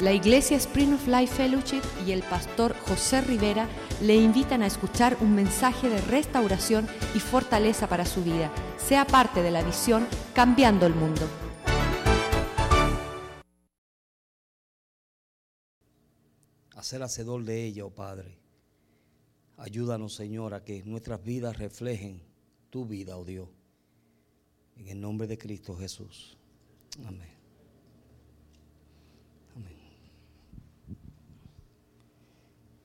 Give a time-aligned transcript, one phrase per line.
[0.00, 3.68] La Iglesia Spring of Life Fellowship y el pastor José Rivera
[4.00, 6.86] le invitan a escuchar un mensaje de restauración
[7.16, 8.52] y fortaleza para su vida.
[8.76, 10.06] Sea parte de la visión
[10.36, 11.22] Cambiando el Mundo.
[16.76, 18.38] A ser hacedor de ella, oh Padre.
[19.56, 22.22] Ayúdanos, Señor, a que nuestras vidas reflejen
[22.70, 23.48] tu vida, oh Dios.
[24.76, 26.38] En el nombre de Cristo Jesús.
[27.04, 27.37] Amén.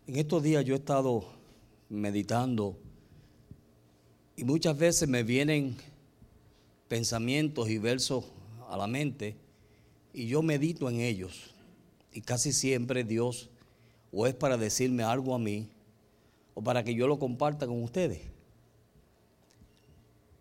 [0.05, 1.23] En estos días yo he estado
[1.88, 2.75] meditando
[4.35, 5.77] y muchas veces me vienen
[6.89, 8.25] pensamientos y versos
[8.67, 9.38] a la mente
[10.13, 11.53] y yo medito en ellos.
[12.11, 13.49] Y casi siempre Dios
[14.11, 15.70] o es para decirme algo a mí
[16.53, 18.20] o para que yo lo comparta con ustedes.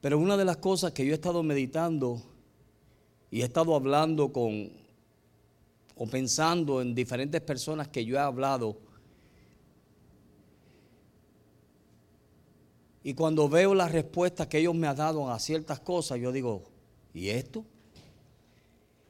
[0.00, 2.20] Pero una de las cosas que yo he estado meditando
[3.30, 4.72] y he estado hablando con
[5.94, 8.76] o pensando en diferentes personas que yo he hablado,
[13.04, 16.62] y cuando veo las respuestas que ellos me han dado a ciertas cosas, yo digo,
[17.12, 17.64] ¿y esto?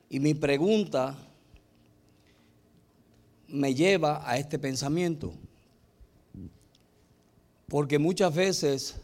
[0.09, 1.17] Y mi pregunta
[3.49, 5.35] me lleva a este pensamiento.
[7.69, 8.97] Porque muchas veces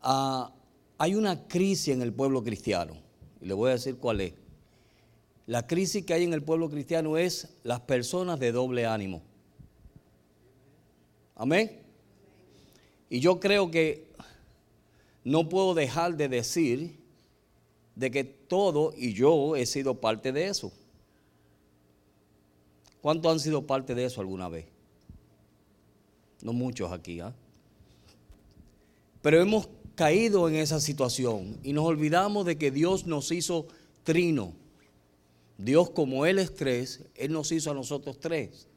[0.00, 0.50] ah,
[0.96, 2.94] hay una crisis en el pueblo cristiano.
[3.40, 4.34] Y le voy a decir cuál es.
[5.46, 9.22] La crisis que hay en el pueblo cristiano es las personas de doble ánimo.
[11.34, 11.81] Amén.
[13.12, 14.06] Y yo creo que
[15.22, 16.98] no puedo dejar de decir
[17.94, 20.72] de que todo y yo he sido parte de eso.
[23.02, 24.64] ¿Cuántos han sido parte de eso alguna vez?
[26.40, 27.34] No muchos aquí, ¿ah?
[29.20, 33.66] Pero hemos caído en esa situación y nos olvidamos de que Dios nos hizo
[34.04, 34.54] trino.
[35.58, 38.68] Dios como Él es tres, Él nos hizo a nosotros tres,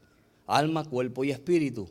[0.46, 1.88] alma, cuerpo y espíritu.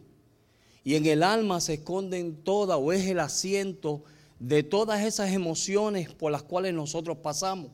[0.85, 4.05] Y en el alma se esconden todas o es el asiento
[4.39, 7.71] de todas esas emociones por las cuales nosotros pasamos.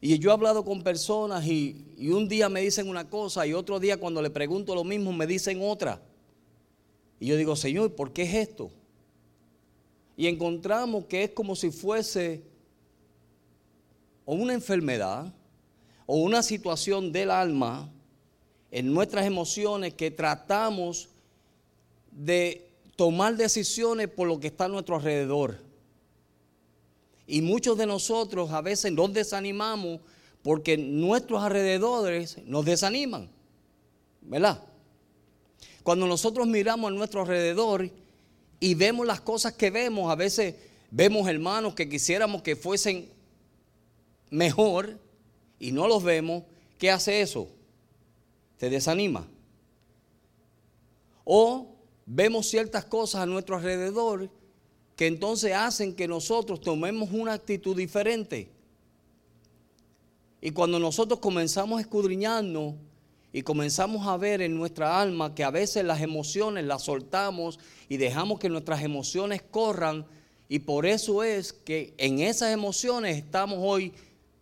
[0.00, 3.54] Y yo he hablado con personas y, y, un día me dicen una cosa y
[3.54, 6.00] otro día cuando le pregunto lo mismo me dicen otra.
[7.18, 8.70] Y yo digo, Señor, ¿por qué es esto?
[10.16, 12.42] Y encontramos que es como si fuese
[14.24, 15.32] o una enfermedad
[16.04, 17.90] o una situación del alma
[18.70, 21.08] en nuestras emociones que tratamos
[22.16, 22.66] de
[22.96, 25.58] tomar decisiones por lo que está a nuestro alrededor.
[27.26, 30.00] Y muchos de nosotros a veces nos desanimamos
[30.42, 33.28] porque nuestros alrededores nos desaniman.
[34.22, 34.62] ¿Verdad?
[35.82, 37.90] Cuando nosotros miramos a nuestro alrededor
[38.58, 40.54] y vemos las cosas que vemos, a veces
[40.90, 43.10] vemos hermanos que quisiéramos que fuesen
[44.30, 44.98] mejor
[45.58, 46.44] y no los vemos,
[46.78, 47.48] ¿qué hace eso?
[48.58, 49.28] Te desanima.
[51.24, 51.75] O
[52.06, 54.30] vemos ciertas cosas a nuestro alrededor
[54.94, 58.48] que entonces hacen que nosotros tomemos una actitud diferente.
[60.40, 62.74] Y cuando nosotros comenzamos a escudriñarnos
[63.32, 67.58] y comenzamos a ver en nuestra alma que a veces las emociones las soltamos
[67.88, 70.06] y dejamos que nuestras emociones corran
[70.48, 73.92] y por eso es que en esas emociones estamos hoy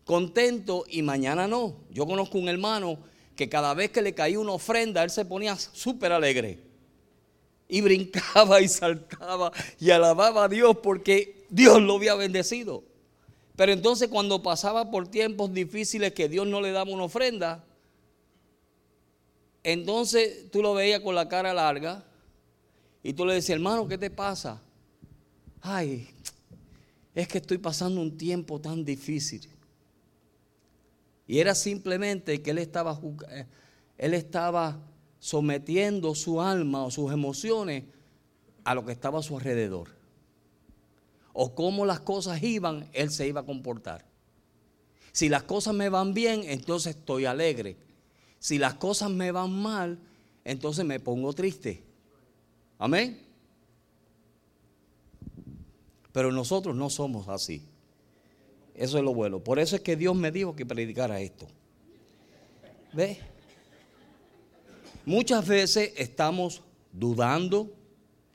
[0.04, 1.74] contentos y mañana no.
[1.90, 2.98] Yo conozco un hermano
[3.34, 6.73] que cada vez que le caía una ofrenda, él se ponía súper alegre.
[7.68, 12.84] Y brincaba y saltaba y alababa a Dios porque Dios lo había bendecido.
[13.56, 17.64] Pero entonces cuando pasaba por tiempos difíciles que Dios no le daba una ofrenda,
[19.62, 22.04] entonces tú lo veías con la cara larga
[23.02, 24.60] y tú le decías, hermano, ¿qué te pasa?
[25.60, 26.08] Ay,
[27.14, 29.48] es que estoy pasando un tiempo tan difícil.
[31.26, 33.00] Y era simplemente que él estaba,
[33.30, 33.46] eh,
[33.96, 34.78] él estaba
[35.24, 37.84] sometiendo su alma o sus emociones
[38.62, 39.88] a lo que estaba a su alrededor.
[41.32, 44.04] O cómo las cosas iban, él se iba a comportar.
[45.12, 47.78] Si las cosas me van bien, entonces estoy alegre.
[48.38, 49.98] Si las cosas me van mal,
[50.44, 51.82] entonces me pongo triste.
[52.78, 53.18] Amén.
[56.12, 57.62] Pero nosotros no somos así.
[58.74, 59.40] Eso es lo bueno.
[59.40, 61.46] Por eso es que Dios me dijo que predicara esto.
[62.92, 63.32] ¿Ve?
[65.06, 67.74] Muchas veces estamos dudando,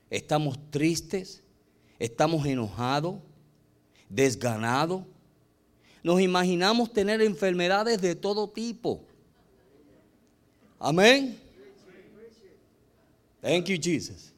[0.10, 1.42] estamos tristes,
[1.98, 3.16] estamos enojados,
[4.08, 5.04] desganados.
[6.04, 9.04] Nos imaginamos tener enfermedades de todo tipo.
[10.78, 11.40] Amén.
[13.42, 14.34] Thank you, Jesus.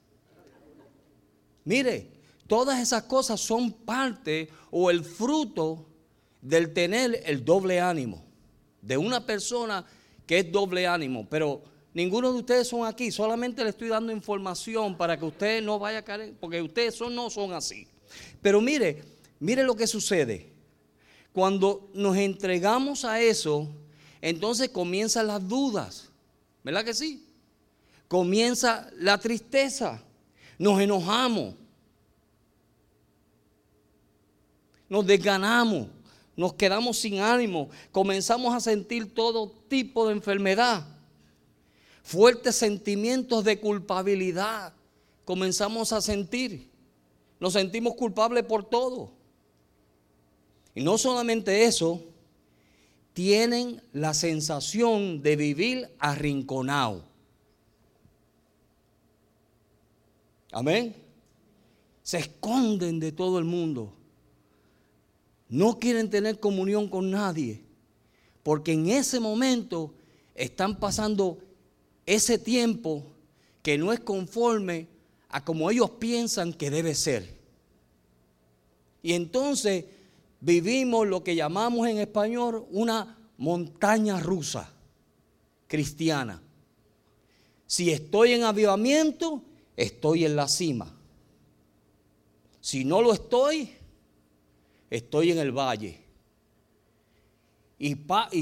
[1.65, 2.07] Mire,
[2.47, 5.85] todas esas cosas son parte o el fruto
[6.41, 8.23] del tener el doble ánimo
[8.81, 9.85] de una persona
[10.25, 11.61] que es doble ánimo, pero
[11.93, 16.01] ninguno de ustedes son aquí, solamente le estoy dando información para que ustedes no vayan
[16.01, 17.87] a caer, porque ustedes son, no son así.
[18.41, 19.03] Pero mire,
[19.39, 20.51] mire lo que sucede.
[21.33, 23.69] Cuando nos entregamos a eso,
[24.21, 26.09] entonces comienzan las dudas,
[26.63, 27.25] ¿verdad que sí?
[28.07, 30.03] Comienza la tristeza,
[30.59, 31.55] nos enojamos,
[34.89, 35.87] nos desganamos,
[36.35, 40.85] nos quedamos sin ánimo, comenzamos a sentir todo tipo de enfermedad,
[42.03, 44.73] fuertes sentimientos de culpabilidad,
[45.25, 46.69] comenzamos a sentir,
[47.39, 49.11] nos sentimos culpables por todo.
[50.73, 52.03] Y no solamente eso,
[53.13, 57.03] tienen la sensación de vivir arrinconado.
[60.51, 60.95] Amén.
[62.03, 63.93] Se esconden de todo el mundo.
[65.49, 67.61] No quieren tener comunión con nadie.
[68.43, 69.93] Porque en ese momento
[70.33, 71.37] están pasando
[72.05, 73.03] ese tiempo
[73.61, 74.87] que no es conforme
[75.29, 77.39] a como ellos piensan que debe ser.
[79.03, 79.85] Y entonces
[80.39, 84.71] vivimos lo que llamamos en español una montaña rusa
[85.67, 86.41] cristiana.
[87.65, 89.41] Si estoy en avivamiento,
[89.77, 90.93] estoy en la cima.
[92.59, 93.71] Si no lo estoy,
[94.89, 95.99] estoy en el valle.
[97.79, 97.97] Y,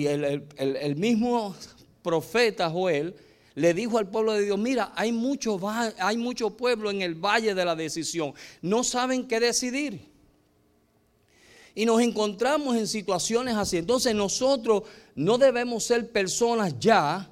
[0.07, 1.55] el, mismo
[2.01, 3.15] profeta Joel
[3.59, 5.59] le dijo al pueblo de Dios, mira, hay mucho,
[5.99, 6.17] hay
[6.57, 8.33] pueblo en el valle de la decisión.
[8.61, 9.99] No saben qué decidir.
[11.75, 13.75] Y nos encontramos en situaciones así.
[13.75, 14.83] Entonces nosotros
[15.13, 17.29] no debemos ser personas ya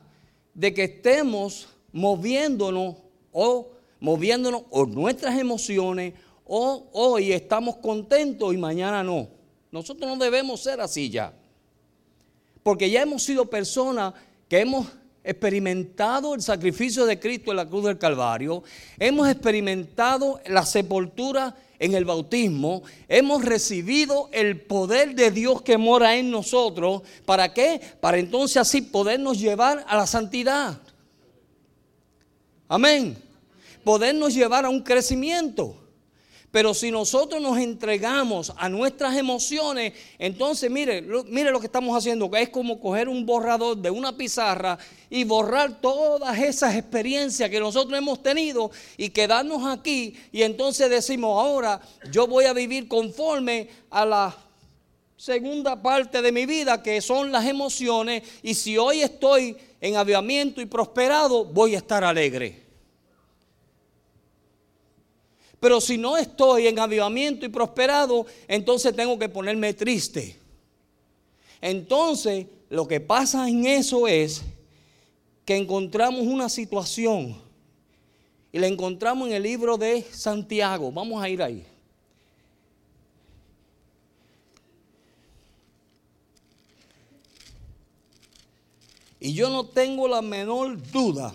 [0.53, 2.97] de que estemos moviéndonos
[3.31, 3.69] o
[4.01, 6.13] moviéndonos o nuestras emociones
[6.43, 9.29] o hoy estamos contentos y mañana no.
[9.71, 11.33] Nosotros no debemos ser así ya.
[12.63, 14.13] Porque ya hemos sido personas
[14.49, 14.87] que hemos
[15.27, 18.63] experimentado el sacrificio de Cristo en la cruz del Calvario,
[18.97, 26.15] hemos experimentado la sepultura en el bautismo, hemos recibido el poder de Dios que mora
[26.15, 27.03] en nosotros.
[27.25, 27.79] ¿Para qué?
[27.99, 30.79] Para entonces así podernos llevar a la santidad.
[32.67, 33.17] Amén.
[33.83, 35.86] Podernos llevar a un crecimiento.
[36.51, 42.31] Pero si nosotros nos entregamos a nuestras emociones, entonces mire, mire lo que estamos haciendo,
[42.31, 44.77] que es como coger un borrador de una pizarra
[45.09, 51.37] y borrar todas esas experiencias que nosotros hemos tenido y quedarnos aquí y entonces decimos,
[51.37, 54.37] ahora yo voy a vivir conforme a la
[55.17, 60.61] segunda parte de mi vida, que son las emociones, y si hoy estoy en avivamiento
[60.61, 62.66] y prosperado, voy a estar alegre.
[65.59, 70.37] Pero si no estoy en avivamiento y prosperado, entonces tengo que ponerme triste.
[71.59, 74.43] Entonces, lo que pasa en eso es
[75.45, 77.41] que encontramos una situación
[78.51, 80.91] y la encontramos en el libro de Santiago.
[80.91, 81.65] Vamos a ir ahí.
[89.19, 91.33] Y yo no tengo la menor duda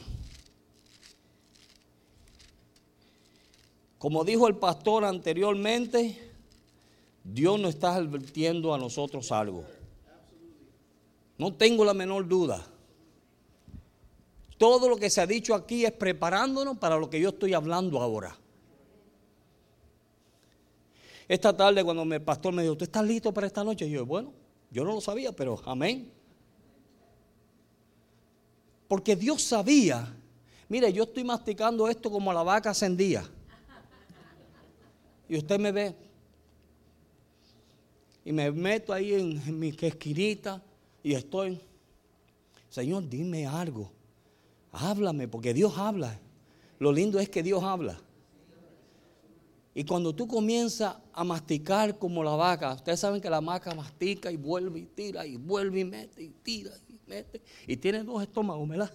[4.02, 6.18] Como dijo el pastor anteriormente,
[7.22, 9.62] Dios nos está advirtiendo a nosotros algo.
[11.38, 12.66] No tengo la menor duda.
[14.58, 18.00] Todo lo que se ha dicho aquí es preparándonos para lo que yo estoy hablando
[18.00, 18.36] ahora.
[21.28, 23.86] Esta tarde cuando el pastor me dijo, ¿tú estás listo para esta noche?
[23.86, 24.32] Y yo, bueno,
[24.72, 26.10] yo no lo sabía, pero amén.
[28.88, 30.12] Porque Dios sabía,
[30.68, 33.30] mire, yo estoy masticando esto como la vaca ascendía
[35.28, 35.94] y usted me ve
[38.24, 40.62] y me meto ahí en, mi esquinita
[41.02, 41.60] y estoy,
[42.68, 43.90] Señor, dime algo,
[44.70, 46.18] háblame, porque Dios habla.
[46.78, 48.00] Lo lindo es que Dios habla.
[49.74, 54.30] Y cuando tú comienzas a masticar como la vaca, ustedes saben que la vaca mastica
[54.30, 57.40] y vuelve y tira y vuelve y mete y tira y mete.
[57.66, 58.92] Y tiene dos estómagos, ¿verdad?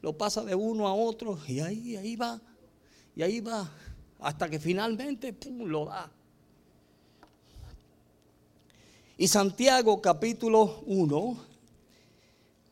[0.00, 2.40] Lo pasa de uno a otro y ahí, ahí va.
[3.16, 3.70] Y ahí va
[4.20, 6.10] hasta que finalmente lo da.
[9.16, 11.36] Y Santiago capítulo 1,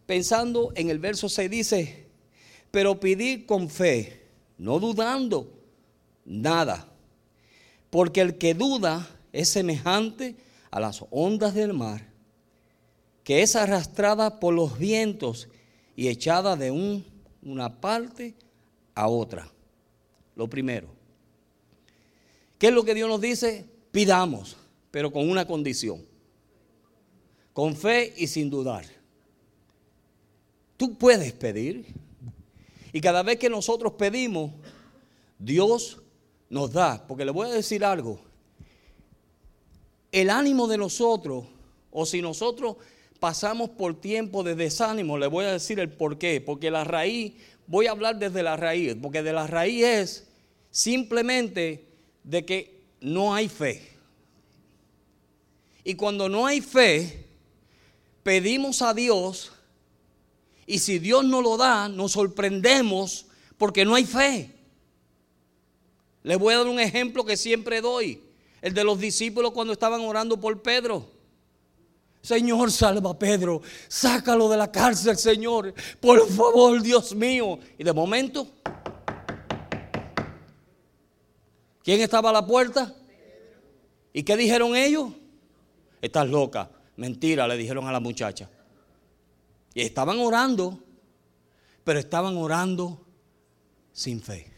[0.07, 2.07] pensando en el verso 6 dice,
[2.71, 4.27] pero pedir con fe,
[4.57, 5.53] no dudando
[6.25, 6.89] nada,
[7.91, 10.37] porque el que duda es semejante
[10.71, 12.09] a las ondas del mar,
[13.25, 15.49] que es arrastrada por los vientos
[15.97, 17.05] y echada de un,
[17.43, 18.35] una parte
[18.95, 19.51] a otra.
[20.35, 20.98] Lo primero.
[22.59, 23.67] ¿Qué es lo que Dios nos dice?
[23.93, 24.57] Pidamos,
[24.91, 26.05] pero con una condición.
[27.53, 28.85] Con fe y sin dudar.
[30.77, 31.87] Tú puedes pedir.
[32.93, 34.53] Y cada vez que nosotros pedimos,
[35.39, 36.03] Dios
[36.51, 37.07] nos da.
[37.07, 38.21] Porque le voy a decir algo.
[40.11, 41.45] El ánimo de nosotros,
[41.91, 42.77] o si nosotros
[43.21, 46.41] pasamos por tiempo de desánimo, le voy a decir el por qué.
[46.41, 47.35] Porque la raíz,
[47.67, 50.29] voy a hablar desde la raíz, porque de la raíz es
[50.71, 51.88] simplemente
[52.29, 53.89] de que no hay fe.
[55.83, 57.25] Y cuando no hay fe,
[58.23, 59.51] pedimos a Dios
[60.67, 63.25] y si Dios no lo da, nos sorprendemos
[63.57, 64.55] porque no hay fe.
[66.23, 68.23] Les voy a dar un ejemplo que siempre doy,
[68.61, 71.09] el de los discípulos cuando estaban orando por Pedro.
[72.21, 77.59] Señor, salva a Pedro, sácalo de la cárcel, Señor, por favor, Dios mío.
[77.79, 78.47] Y de momento,
[81.89, 82.95] ¿quién estaba a la puerta?
[84.13, 85.11] ¿Y qué dijeron ellos?
[86.03, 86.71] Estás loca.
[86.97, 88.51] Mentira, le dijeron a la muchacha.
[89.73, 90.81] Y estaban orando,
[91.85, 93.07] pero estaban orando
[93.91, 94.53] sin fe.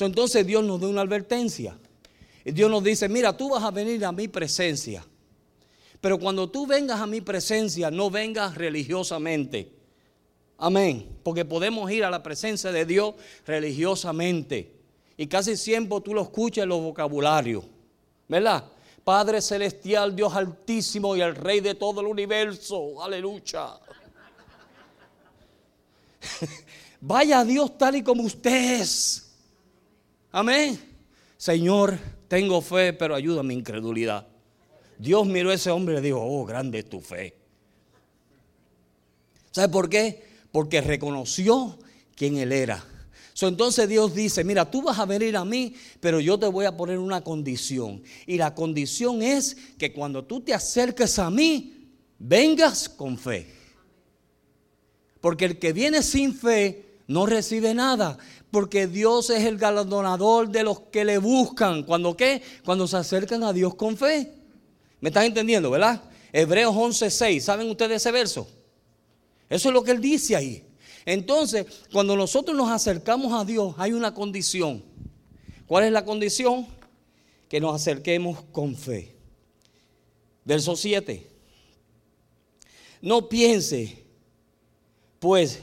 [0.00, 1.76] entonces Dios nos da una advertencia.
[2.42, 5.04] Dios nos dice, mira, tú vas a venir a mi presencia.
[6.00, 9.74] Pero cuando tú vengas a mi presencia, no vengas religiosamente.
[10.56, 11.06] Amén.
[11.22, 13.14] Porque podemos ir a la presencia de Dios
[13.46, 14.73] religiosamente.
[15.16, 17.64] Y casi siempre tú lo escuchas en los vocabularios.
[18.28, 18.64] ¿Verdad?
[19.04, 23.02] Padre celestial, Dios altísimo y el Rey de todo el universo.
[23.02, 23.78] Aleluya.
[27.00, 29.30] Vaya a Dios tal y como usted es.
[30.32, 30.80] Amén.
[31.36, 34.26] Señor, tengo fe, pero ayuda mi incredulidad.
[34.98, 37.36] Dios miró a ese hombre y le dijo, oh, grande es tu fe.
[39.50, 40.24] ¿Sabe por qué?
[40.50, 41.78] Porque reconoció
[42.16, 42.82] quién él era.
[43.48, 46.76] Entonces Dios dice, mira, tú vas a venir a mí, pero yo te voy a
[46.76, 48.02] poner una condición.
[48.26, 53.52] Y la condición es que cuando tú te acerques a mí, vengas con fe.
[55.20, 58.18] Porque el que viene sin fe no recibe nada.
[58.50, 61.82] Porque Dios es el galardonador de los que le buscan.
[61.82, 62.42] ¿Cuándo qué?
[62.64, 64.32] Cuando se acercan a Dios con fe.
[65.00, 66.02] ¿Me están entendiendo, verdad?
[66.32, 67.40] Hebreos 11:6.
[67.40, 68.48] ¿Saben ustedes ese verso?
[69.48, 70.63] Eso es lo que él dice ahí.
[71.06, 74.82] Entonces, cuando nosotros nos acercamos a Dios, hay una condición.
[75.66, 76.66] ¿Cuál es la condición?
[77.48, 79.14] Que nos acerquemos con fe.
[80.44, 81.30] Verso 7.
[83.00, 84.04] No piense
[85.18, 85.60] pues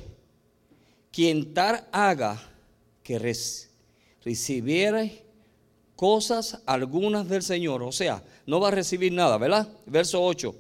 [1.12, 2.42] quien tal haga
[3.04, 3.20] que
[4.24, 5.08] recibiera
[5.96, 9.70] cosas algunas del Señor, o sea, no va a recibir nada, ¿verdad?
[9.86, 10.56] Verso 8.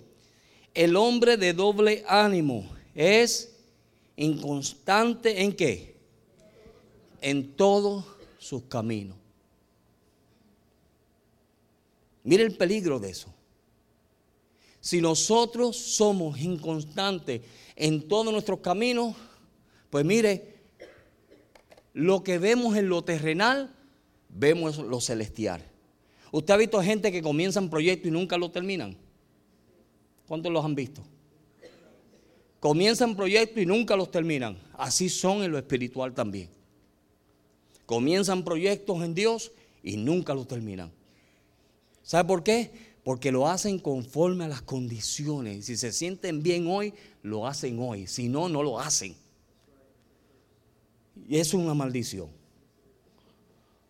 [0.73, 3.50] El hombre de doble ánimo es
[4.15, 5.95] inconstante en qué?
[7.21, 8.05] En todos
[8.39, 9.17] sus caminos.
[12.23, 13.33] Mire el peligro de eso.
[14.79, 17.41] Si nosotros somos inconstantes
[17.75, 19.15] en todos nuestros caminos,
[19.89, 20.55] pues mire,
[21.93, 23.75] lo que vemos en lo terrenal,
[24.29, 25.63] vemos lo celestial.
[26.31, 28.97] ¿Usted ha visto gente que comienzan proyectos y nunca lo terminan?
[30.27, 31.03] ¿Cuántos los han visto?
[32.61, 34.57] Comienzan proyectos y nunca los terminan.
[34.77, 36.49] Así son en lo espiritual también.
[37.85, 39.51] Comienzan proyectos en Dios
[39.83, 40.93] y nunca los terminan.
[42.01, 42.71] ¿Sabe por qué?
[43.03, 45.65] porque lo hacen conforme a las condiciones.
[45.65, 48.07] Si se sienten bien hoy, lo hacen hoy.
[48.07, 49.15] Si no, no lo hacen.
[51.27, 52.29] Y eso es una maldición.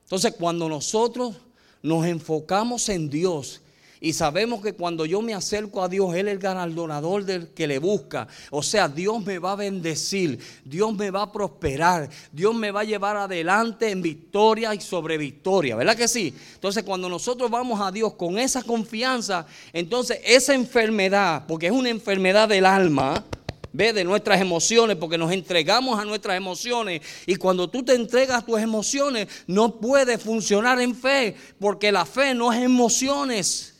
[0.04, 1.36] Entonces, cuando nosotros
[1.82, 3.61] nos enfocamos en Dios
[4.04, 7.68] y sabemos que cuando yo me acerco a Dios, Él es el galardonador del que
[7.68, 8.28] le busca.
[8.50, 12.80] O sea, Dios me va a bendecir, Dios me va a prosperar, Dios me va
[12.80, 15.76] a llevar adelante en victoria y sobre victoria.
[15.76, 16.34] ¿Verdad que sí?
[16.56, 21.90] Entonces, cuando nosotros vamos a Dios con esa confianza, entonces esa enfermedad, porque es una
[21.90, 23.24] enfermedad del alma,
[23.72, 27.02] ve de nuestras emociones, porque nos entregamos a nuestras emociones.
[27.28, 32.08] Y cuando tú te entregas a tus emociones, no puede funcionar en fe, porque la
[32.08, 33.71] fe no es emociones.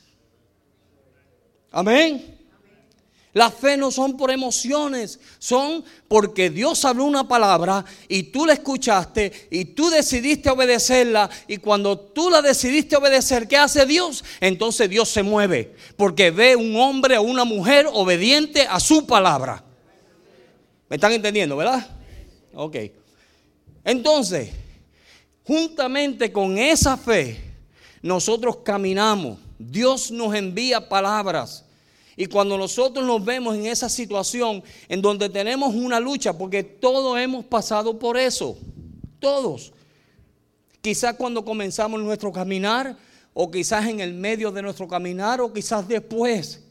[1.72, 2.38] Amén.
[3.34, 8.54] La fe no son por emociones, son porque Dios habló una palabra y tú la
[8.54, 14.26] escuchaste y tú decidiste obedecerla y cuando tú la decidiste obedecer, ¿qué hace Dios?
[14.42, 19.64] Entonces Dios se mueve porque ve un hombre o una mujer obediente a su palabra.
[20.90, 21.88] ¿Me están entendiendo, verdad?
[22.54, 22.76] Ok.
[23.86, 24.50] Entonces,
[25.46, 27.40] juntamente con esa fe,
[28.02, 31.66] nosotros caminamos Dios nos envía palabras.
[32.16, 37.18] Y cuando nosotros nos vemos en esa situación en donde tenemos una lucha, porque todos
[37.20, 38.58] hemos pasado por eso,
[39.20, 39.72] todos.
[40.82, 42.98] Quizás cuando comenzamos nuestro caminar,
[43.34, 46.62] o quizás en el medio de nuestro caminar, o quizás después.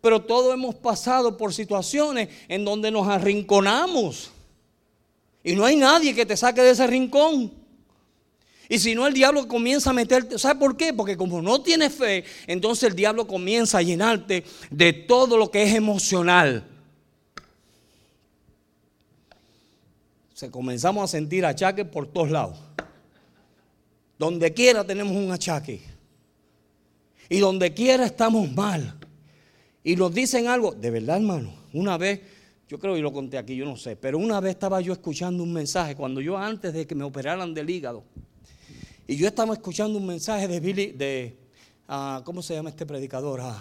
[0.00, 4.30] Pero todos hemos pasado por situaciones en donde nos arrinconamos.
[5.42, 7.63] Y no hay nadie que te saque de ese rincón.
[8.68, 10.38] Y si no, el diablo comienza a meterte.
[10.38, 10.92] ¿Sabe por qué?
[10.92, 15.62] Porque como no tienes fe, entonces el diablo comienza a llenarte de todo lo que
[15.64, 16.64] es emocional.
[20.32, 22.58] Se comenzamos a sentir achaques por todos lados.
[24.18, 25.82] Donde quiera tenemos un achaque.
[27.28, 28.98] Y donde quiera estamos mal.
[29.82, 32.20] Y nos dicen algo, de verdad hermano, una vez,
[32.68, 35.42] yo creo que lo conté aquí, yo no sé, pero una vez estaba yo escuchando
[35.42, 38.02] un mensaje, cuando yo antes de que me operaran del hígado,
[39.06, 41.36] y yo estaba escuchando un mensaje de Billy, de,
[41.88, 43.40] uh, ¿cómo se llama este predicador?
[43.40, 43.52] Uh,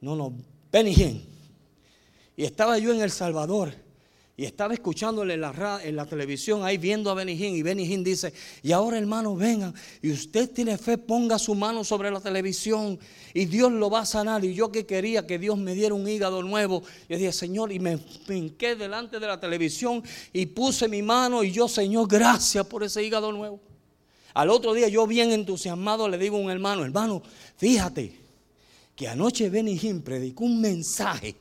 [0.00, 0.32] no, no,
[0.72, 1.22] Benny Hinn.
[2.36, 3.74] Y estaba yo en El Salvador.
[4.40, 7.54] Y estaba escuchándole en la, en la televisión ahí viendo a Benny Hinn.
[7.54, 8.32] Y Benny Hinn dice,
[8.62, 9.74] y ahora hermano, vengan.
[10.00, 12.98] Y usted tiene fe, ponga su mano sobre la televisión.
[13.34, 14.42] Y Dios lo va a sanar.
[14.42, 16.82] Y yo que quería que Dios me diera un hígado nuevo.
[17.10, 20.02] Yo dije, Señor, y me pinqué delante de la televisión.
[20.32, 21.44] Y puse mi mano.
[21.44, 23.60] Y yo, Señor, gracias por ese hígado nuevo.
[24.34, 27.22] Al otro día yo bien entusiasmado le digo a un hermano, hermano,
[27.56, 28.16] fíjate
[28.94, 31.34] que anoche Benny Hinn predicó un mensaje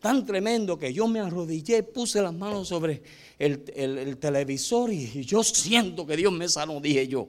[0.00, 3.02] tan tremendo que yo me arrodillé, puse las manos sobre
[3.38, 7.28] el, televisor y, yo siento que Dios me sanó, dije yo.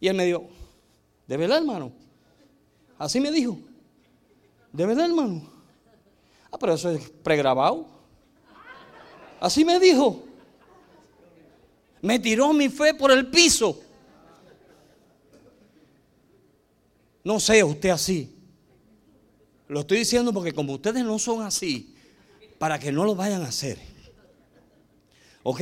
[0.00, 0.48] Y él me dijo,
[1.26, 1.92] ¿de verdad hermano?
[2.98, 3.58] Así me dijo,
[4.72, 5.50] ¿de verdad hermano?
[6.50, 7.86] Ah, pero eso es pregrabado.
[9.40, 10.24] Así me dijo.
[12.02, 13.78] Me tiró mi fe por el piso.
[17.22, 18.34] No sea usted así.
[19.68, 21.94] Lo estoy diciendo porque como ustedes no son así,
[22.58, 23.78] para que no lo vayan a hacer.
[25.42, 25.60] ¿Ok?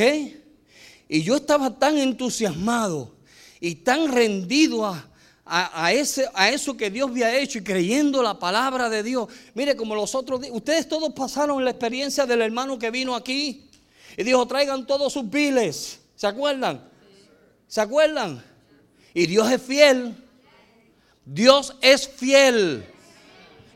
[1.09, 3.15] Y yo estaba tan entusiasmado
[3.61, 8.89] y tan rendido a, ese, a eso que Dios había hecho y creyendo la palabra
[8.89, 9.29] de Dios.
[9.55, 13.69] Mire, como los otros ustedes todos pasaron la experiencia del hermano que vino aquí
[14.17, 16.01] y dijo, traigan todos sus piles.
[16.15, 16.83] ¿Se acuerdan?
[17.67, 18.43] ¿Se acuerdan?
[19.15, 20.15] Y Dios es fiel.
[21.29, 22.87] Dios es fiel.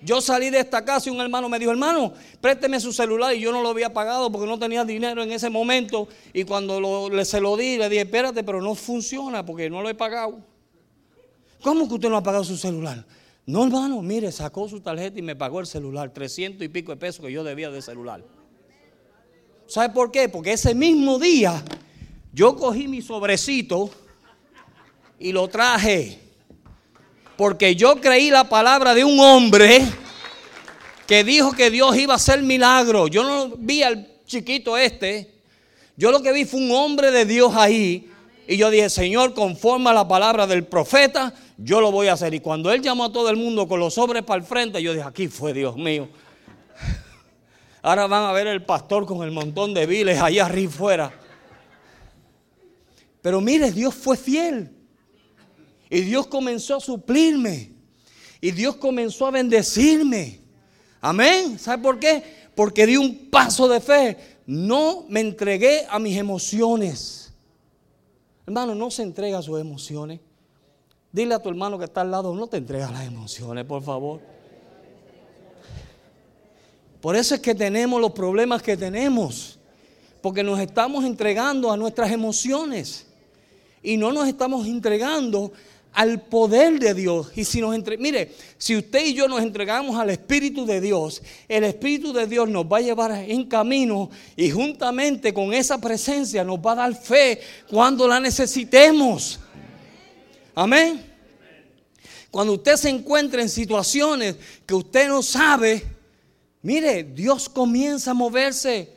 [0.02, 3.40] Yo salí de esta casa y un hermano me dijo, hermano, présteme su celular y
[3.40, 6.08] yo no lo había pagado porque no tenía dinero en ese momento.
[6.32, 9.94] Y cuando se lo di, le dije, espérate, pero no funciona porque no lo he
[9.94, 10.40] pagado.
[11.60, 13.04] ¿Cómo que usted no ha pagado su celular?
[13.44, 16.96] No, hermano, mire, sacó su tarjeta y me pagó el celular, 300 y pico de
[16.96, 18.24] pesos que yo debía de celular.
[19.66, 20.28] ¿Sabe por qué?
[20.28, 21.62] Porque ese mismo día
[22.32, 23.90] yo cogí mi sobrecito
[25.18, 26.21] y lo traje
[27.42, 29.82] porque yo creí la palabra de un hombre
[31.08, 33.08] que dijo que Dios iba a hacer milagro.
[33.08, 35.28] Yo no vi al chiquito este.
[35.96, 38.08] Yo lo que vi fue un hombre de Dios ahí.
[38.46, 42.32] Y yo dije, Señor, conforme a la palabra del profeta, yo lo voy a hacer.
[42.32, 44.92] Y cuando él llamó a todo el mundo con los sobres para el frente, yo
[44.92, 46.08] dije, aquí fue Dios mío.
[47.82, 51.12] Ahora van a ver el pastor con el montón de viles allá arriba fuera.
[53.20, 54.81] Pero mire, Dios fue fiel.
[55.92, 57.70] Y Dios comenzó a suplirme.
[58.40, 60.40] Y Dios comenzó a bendecirme.
[61.02, 61.58] Amén.
[61.58, 62.24] ¿Sabe por qué?
[62.54, 64.16] Porque di un paso de fe.
[64.46, 67.30] No me entregué a mis emociones.
[68.46, 70.20] Hermano, no se entrega a sus emociones.
[71.12, 74.22] Dile a tu hermano que está al lado, no te entregas las emociones, por favor.
[77.02, 79.58] Por eso es que tenemos los problemas que tenemos.
[80.22, 83.08] Porque nos estamos entregando a nuestras emociones.
[83.82, 85.52] Y no nos estamos entregando
[85.92, 87.30] al poder de Dios.
[87.36, 91.22] Y si nos entre, mire, si usted y yo nos entregamos al Espíritu de Dios,
[91.48, 96.44] el Espíritu de Dios nos va a llevar en camino y juntamente con esa presencia
[96.44, 99.38] nos va a dar fe cuando la necesitemos.
[100.54, 101.12] Amén.
[102.30, 105.84] Cuando usted se encuentra en situaciones que usted no sabe,
[106.62, 108.90] mire, Dios comienza a moverse.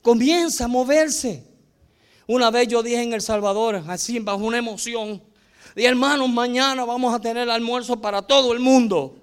[0.00, 1.42] Comienza a moverse.
[2.28, 5.20] Una vez yo dije en El Salvador, así bajo una emoción,
[5.74, 9.16] y hermanos, mañana vamos a tener almuerzo para todo el mundo.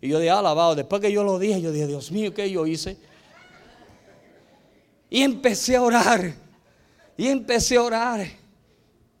[0.00, 2.66] Y yo dije, alabado, después que yo lo dije, yo dije, Dios mío, ¿qué yo
[2.66, 2.96] hice?
[5.10, 6.34] Y empecé a orar.
[7.16, 8.26] Y empecé a orar.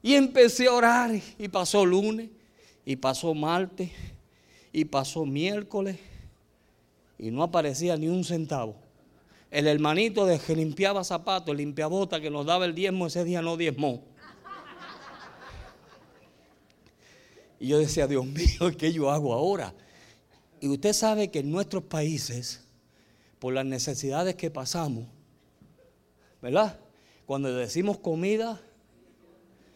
[0.02, 1.10] Y empecé a orar.
[1.38, 2.30] Y pasó lunes.
[2.84, 3.90] Y pasó martes.
[4.72, 5.98] Y pasó miércoles.
[7.18, 8.76] Y no aparecía ni un centavo.
[9.50, 13.56] El hermanito de que limpiaba zapatos, limpiabota que nos daba el diezmo, ese día no
[13.56, 14.04] diezmó.
[17.60, 19.72] Y yo decía, Dios mío, ¿qué yo hago ahora?
[20.60, 22.64] Y usted sabe que en nuestros países,
[23.38, 25.04] por las necesidades que pasamos,
[26.42, 26.78] ¿verdad?
[27.26, 28.60] Cuando decimos comida,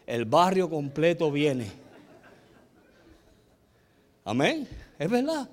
[0.06, 1.70] el barrio completo viene.
[4.24, 4.66] Amén.
[4.98, 5.48] Es verdad.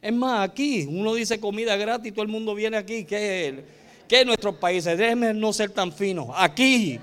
[0.00, 3.04] Es más, aquí uno dice comida gratis, todo el mundo viene aquí.
[3.04, 3.64] ¿Qué,
[4.08, 4.96] qué es nuestros países?
[4.96, 6.32] Déjenme no ser tan fino.
[6.34, 6.98] Aquí.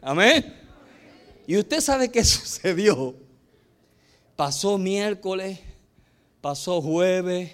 [0.00, 0.57] Amén.
[1.48, 3.14] Y usted sabe qué sucedió.
[4.36, 5.58] Pasó miércoles,
[6.42, 7.50] pasó jueves,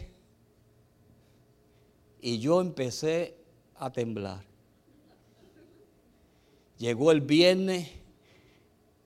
[2.20, 3.36] y yo empecé
[3.76, 4.44] a temblar.
[6.76, 7.88] Llegó el viernes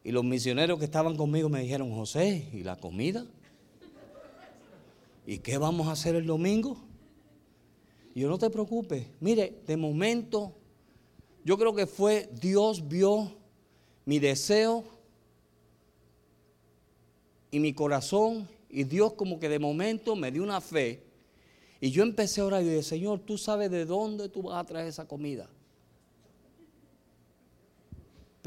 [0.05, 3.27] y los misioneros que estaban conmigo me dijeron, José, ¿y la comida?
[5.27, 6.79] ¿Y qué vamos a hacer el domingo?
[8.15, 9.07] Y yo no te preocupes.
[9.21, 10.55] Mire, de momento,
[11.45, 13.38] yo creo que fue Dios vio
[14.09, 14.85] mi deseo
[17.51, 21.03] y mi corazón y Dios como que de momento me dio una fe.
[21.81, 24.65] Y yo empecé a orar y dije, Señor, tú sabes de dónde tú vas a
[24.65, 25.49] traer esa comida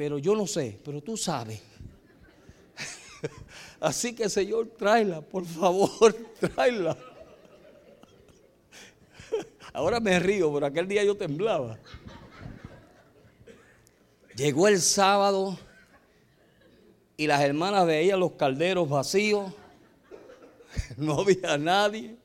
[0.02, 1.62] pero yo no sé, pero tú sabes.
[3.80, 6.98] Así que Señor, tráela, por favor, tráela.
[9.74, 11.78] Ahora me río, pero aquel día yo temblaba.
[14.42, 15.56] Llegó el sábado
[17.16, 19.54] y las hermanas veían los calderos vacíos,
[20.98, 22.16] no había nadie.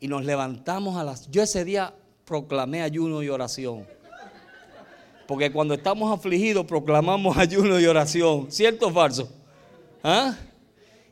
[0.00, 1.30] Y nos levantamos a las...
[1.30, 1.92] Yo ese día
[2.24, 3.86] proclamé ayuno y oración.
[5.26, 8.50] Porque cuando estamos afligidos proclamamos ayuno y oración.
[8.50, 9.28] ¿Cierto o falso?
[10.02, 10.38] ¿Ah?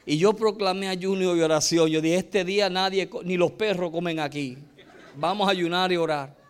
[0.06, 1.90] Y yo proclamé ayuno y oración.
[1.90, 4.56] Yo dije, este día nadie, ni los perros comen aquí.
[5.14, 6.43] Vamos a ayunar y orar.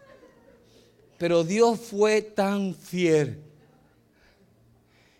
[1.18, 3.40] Pero Dios fue tan fiel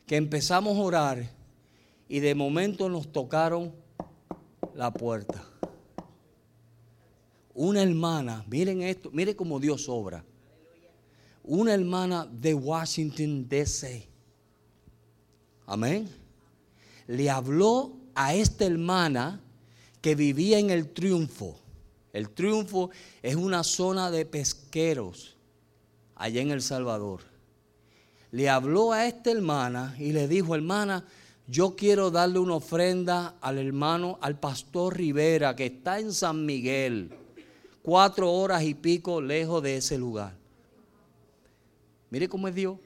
[0.07, 1.31] que empezamos a orar
[2.09, 3.73] y de momento nos tocaron
[4.75, 5.45] la puerta.
[7.55, 10.25] Una hermana, miren esto, miren cómo Dios obra
[11.45, 14.09] una hermana de Washington, D.C.
[15.67, 16.09] Amén.
[17.07, 19.41] Le habló a esta hermana
[20.01, 21.59] que vivía en el Triunfo.
[22.13, 22.91] El Triunfo
[23.23, 25.34] es una zona de pesqueros
[26.25, 27.21] allá en El Salvador.
[28.31, 31.05] Le habló a esta hermana y le dijo, hermana,
[31.47, 37.11] yo quiero darle una ofrenda al hermano, al pastor Rivera, que está en San Miguel,
[37.83, 40.33] cuatro horas y pico lejos de ese lugar.
[42.09, 42.79] Mire cómo es Dios.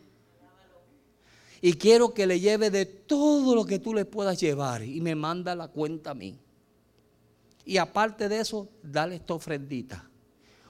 [1.61, 5.15] Y quiero que le lleve de todo lo que tú le puedas llevar y me
[5.15, 6.37] manda la cuenta a mí.
[7.65, 10.08] Y aparte de eso, dale esta ofrendita.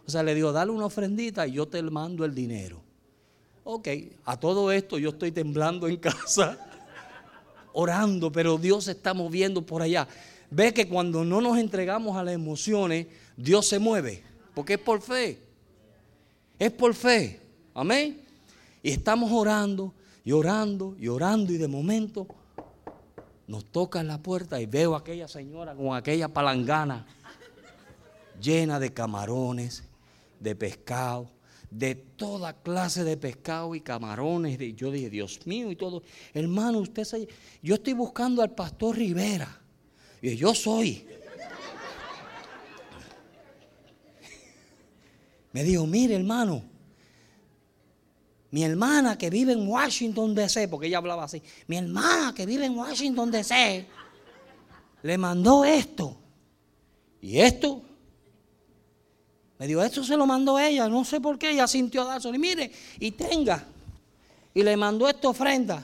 [0.09, 2.81] O sea, le digo, dale una ofrendita y yo te mando el dinero.
[3.62, 3.88] Ok,
[4.25, 6.59] a todo esto yo estoy temblando en casa,
[7.75, 10.09] orando, pero Dios se está moviendo por allá.
[10.51, 14.23] Ve que cuando no nos entregamos a las emociones, Dios se mueve,
[14.55, 15.38] porque es por fe.
[16.59, 17.38] Es por fe.
[17.75, 18.23] Amén.
[18.83, 19.92] Y estamos orando
[20.25, 22.27] y orando y orando y de momento
[23.47, 27.07] nos toca la puerta y veo a aquella señora con aquella palangana
[28.40, 29.88] llena de camarones,
[30.40, 31.31] de pescado,
[31.70, 34.59] de toda clase de pescado y camarones.
[34.77, 36.03] Yo dije, Dios mío y todo.
[36.33, 37.29] Hermano, usted se...
[37.62, 39.61] Yo estoy buscando al pastor Rivera.
[40.20, 41.07] Y yo soy.
[45.53, 46.62] Me dijo, mire hermano,
[48.51, 52.66] mi hermana que vive en Washington, D.C., porque ella hablaba así, mi hermana que vive
[52.66, 53.87] en Washington, D.C.,
[55.03, 56.18] le mandó esto.
[57.20, 57.83] Y esto,
[59.59, 62.35] me dijo, esto se lo mandó ella, no sé por qué, ella sintió dárselo.
[62.35, 63.64] Y mire, y tenga.
[64.55, 65.83] Y le mandó esta ofrenda.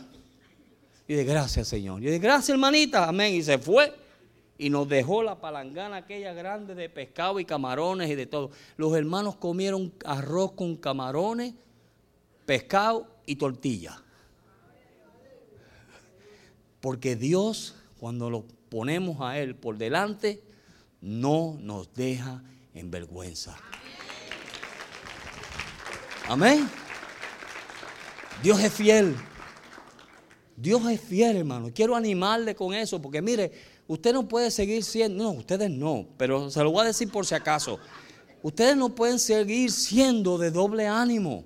[1.08, 2.00] Y de gracias, Señor.
[2.02, 3.34] Y de gracias, hermanita, amén.
[3.34, 3.92] Y se fue.
[4.56, 8.52] Y nos dejó la palangana aquella grande de pescado y camarones y de todo.
[8.76, 11.54] Los hermanos comieron arroz con camarones
[12.46, 14.00] pescado y tortilla.
[16.80, 20.42] Porque Dios, cuando lo ponemos a Él por delante,
[21.00, 22.42] no nos deja
[22.74, 23.56] en vergüenza.
[26.28, 26.68] Amén.
[28.42, 29.16] Dios es fiel.
[30.56, 31.70] Dios es fiel, hermano.
[31.74, 33.52] Quiero animarle con eso, porque mire,
[33.86, 37.26] usted no puede seguir siendo, no, ustedes no, pero se lo voy a decir por
[37.26, 37.78] si acaso.
[38.42, 41.44] Ustedes no pueden seguir siendo de doble ánimo.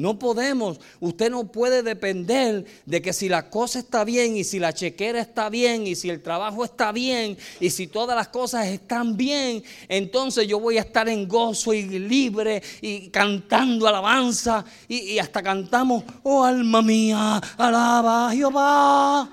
[0.00, 4.58] No podemos, usted no puede depender de que si la cosa está bien y si
[4.58, 8.66] la chequera está bien y si el trabajo está bien y si todas las cosas
[8.68, 15.18] están bien, entonces yo voy a estar en gozo y libre y cantando alabanza y,
[15.18, 19.28] hasta cantamos, oh alma mía, alaba Jehová.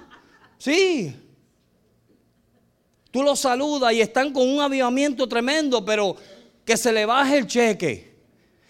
[0.58, 1.16] Sí.
[3.10, 6.18] Tú los saludas y están con un avivamiento tremendo, pero
[6.66, 8.07] que se le baje el cheque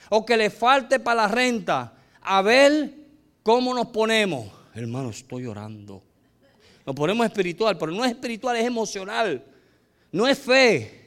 [0.10, 2.94] o que le falte para la renta, a ver
[3.44, 4.48] cómo nos ponemos.
[4.74, 6.04] Hermano, estoy orando.
[6.86, 9.44] nos ponemos espiritual, pero no es espiritual, es emocional.
[10.12, 10.98] No es fe.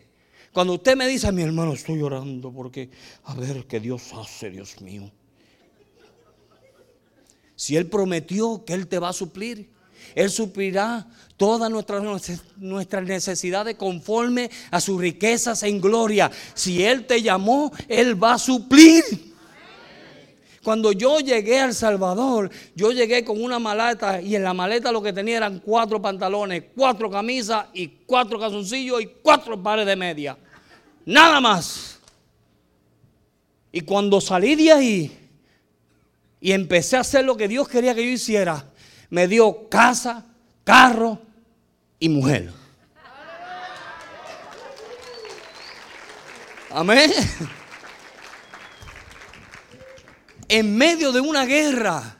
[0.52, 2.90] Cuando usted me dice, mi hermano, estoy orando porque
[3.24, 5.10] a ver qué Dios hace, Dios mío.
[7.54, 9.70] Si Él prometió que Él te va a suplir,
[10.14, 11.06] Él suplirá
[11.40, 12.02] todas nuestras,
[12.58, 16.30] nuestras necesidades conforme a sus riquezas en gloria.
[16.52, 19.02] Si Él te llamó, Él va a suplir.
[20.62, 25.02] Cuando yo llegué al Salvador, yo llegué con una maleta y en la maleta lo
[25.02, 30.36] que tenía eran cuatro pantalones, cuatro camisas y cuatro calzoncillos y cuatro pares de media.
[31.06, 31.98] Nada más.
[33.72, 35.18] Y cuando salí de ahí
[36.38, 38.66] y empecé a hacer lo que Dios quería que yo hiciera,
[39.08, 40.26] me dio casa,
[40.64, 41.29] carro
[42.00, 42.50] y mujer.
[46.70, 47.12] Amén
[50.50, 52.18] en medio de una guerra,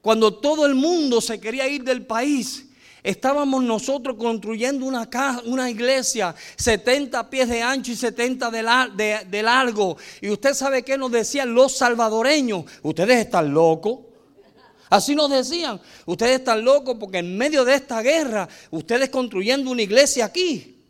[0.00, 2.68] cuando todo el mundo se quería ir del país,
[3.02, 5.06] estábamos nosotros construyendo una,
[5.44, 9.98] una iglesia 70 pies de ancho y 70 de, de largo.
[10.22, 14.05] Y usted sabe qué nos decían los salvadoreños, ustedes están locos.
[14.88, 19.82] Así nos decían, ustedes están locos porque en medio de esta guerra, ustedes construyendo una
[19.82, 20.84] iglesia aquí.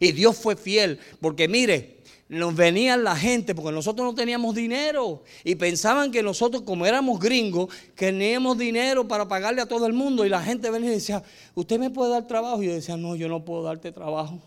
[0.00, 5.24] Y Dios fue fiel, porque mire, nos venían la gente, porque nosotros no teníamos dinero
[5.42, 10.24] y pensaban que nosotros como éramos gringos, teníamos dinero para pagarle a todo el mundo
[10.24, 11.22] y la gente venía y decía,
[11.54, 12.62] ¿usted me puede dar trabajo?
[12.62, 14.40] Y yo decía, no, yo no puedo darte trabajo.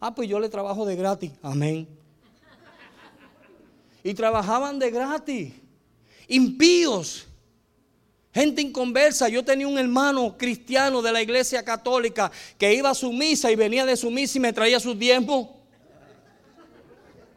[0.00, 1.30] Ah, pues yo le trabajo de gratis.
[1.42, 1.86] Amén.
[4.02, 5.52] Y trabajaban de gratis.
[6.28, 7.26] Impíos.
[8.32, 9.28] Gente inconversa.
[9.28, 13.56] Yo tenía un hermano cristiano de la iglesia católica que iba a su misa y
[13.56, 15.48] venía de su misa y me traía sus diezmos.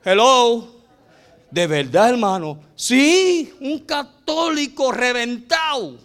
[0.04, 0.82] Hello.
[1.50, 2.60] De verdad, hermano.
[2.76, 5.98] Sí, un católico reventado.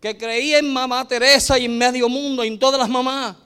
[0.00, 3.36] Que creía en mamá Teresa y en medio mundo y en todas las mamás.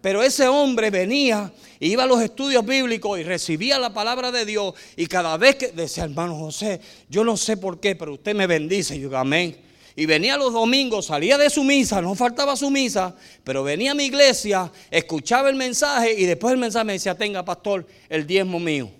[0.00, 1.52] Pero ese hombre venía,
[1.86, 4.74] iba a los estudios bíblicos y recibía la palabra de Dios.
[4.96, 8.46] Y cada vez que decía, hermano José, yo no sé por qué, pero usted me
[8.46, 8.96] bendice.
[8.96, 9.64] Y yo, amén
[9.96, 13.94] y venía los domingos, salía de su misa, no faltaba su misa, pero venía a
[13.94, 18.58] mi iglesia, escuchaba el mensaje y después el mensaje me decía, tenga pastor, el diezmo
[18.58, 18.90] mío.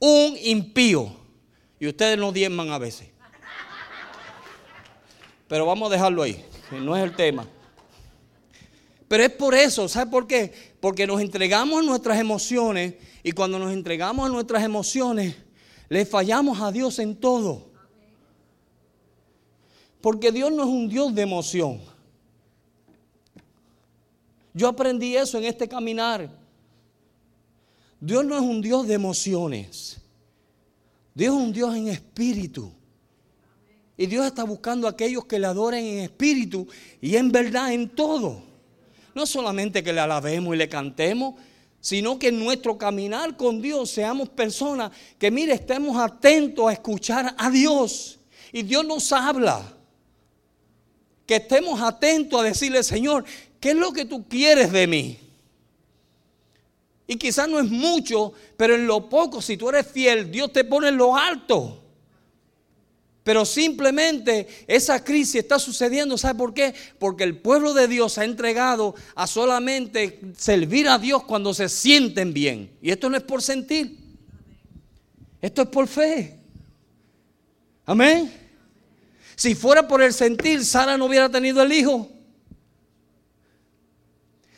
[0.00, 1.14] Un impío.
[1.78, 3.08] Y ustedes no diezman a veces.
[5.46, 7.46] Pero vamos a dejarlo ahí, no es el tema.
[9.06, 10.73] Pero es por eso, ¿sabe por qué?
[10.84, 15.34] Porque nos entregamos a nuestras emociones y cuando nos entregamos a nuestras emociones,
[15.88, 17.70] le fallamos a Dios en todo.
[20.02, 21.80] Porque Dios no es un Dios de emoción.
[24.52, 26.28] Yo aprendí eso en este caminar.
[27.98, 30.02] Dios no es un Dios de emociones.
[31.14, 32.70] Dios es un Dios en espíritu.
[33.96, 36.68] Y Dios está buscando a aquellos que le adoren en espíritu
[37.00, 38.53] y en verdad en todo.
[39.14, 41.34] No solamente que le alabemos y le cantemos,
[41.80, 47.34] sino que en nuestro caminar con Dios seamos personas que, mire, estemos atentos a escuchar
[47.36, 48.18] a Dios.
[48.52, 49.62] Y Dios nos habla
[51.26, 53.24] que estemos atentos a decirle, Señor,
[53.60, 55.18] ¿qué es lo que tú quieres de mí?
[57.06, 60.64] Y quizás no es mucho, pero en lo poco, si tú eres fiel, Dios te
[60.64, 61.83] pone en lo alto.
[63.24, 66.74] Pero simplemente esa crisis está sucediendo, ¿sabe por qué?
[66.98, 72.34] Porque el pueblo de Dios ha entregado a solamente servir a Dios cuando se sienten
[72.34, 72.70] bien.
[72.82, 73.98] Y esto no es por sentir,
[75.40, 76.38] esto es por fe.
[77.86, 78.30] Amén.
[79.36, 82.10] Si fuera por el sentir, Sara no hubiera tenido el hijo.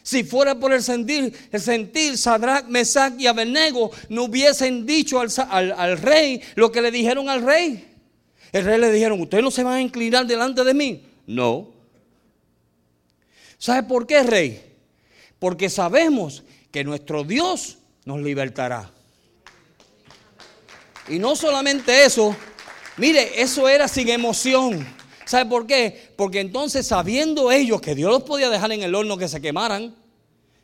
[0.03, 5.99] Si fuera por el sentir, el sentir, Sadrach, Mesach y Abednego no hubiesen dicho al,
[5.99, 7.96] rey lo que le dijeron al rey.
[8.57, 11.03] El rey le dijeron, ¿ustedes no se van a inclinar delante de mí?
[11.27, 11.69] No.
[13.59, 14.63] ¿Sabe por qué, rey?
[15.39, 18.91] Porque sabemos que nuestro Dios nos libertará.
[21.09, 22.35] Y no solamente eso,
[22.97, 24.87] Mire, eso era sin emoción.
[25.27, 26.13] ¿Sabe por qué?
[26.17, 29.95] Porque entonces sabiendo ellos que Dios los podía dejar en el horno que se quemaran,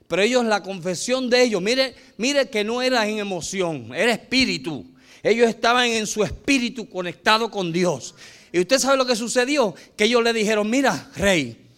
[0.08, 4.86] pero ellos la confesión de ellos, mire, mire que no era en emoción, era espíritu.
[5.22, 8.14] Ellos estaban en su espíritu conectado con Dios.
[8.50, 11.70] Y usted sabe lo que sucedió, que ellos le dijeron, mira, rey,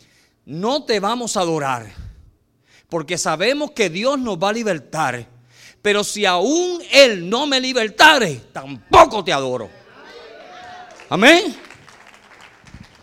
[0.46, 1.92] no te vamos a adorar,
[2.88, 5.28] porque sabemos que Dios nos va a libertar.
[5.82, 9.68] Pero si aún Él no me libertare, tampoco te adoro.
[11.10, 11.54] Amén.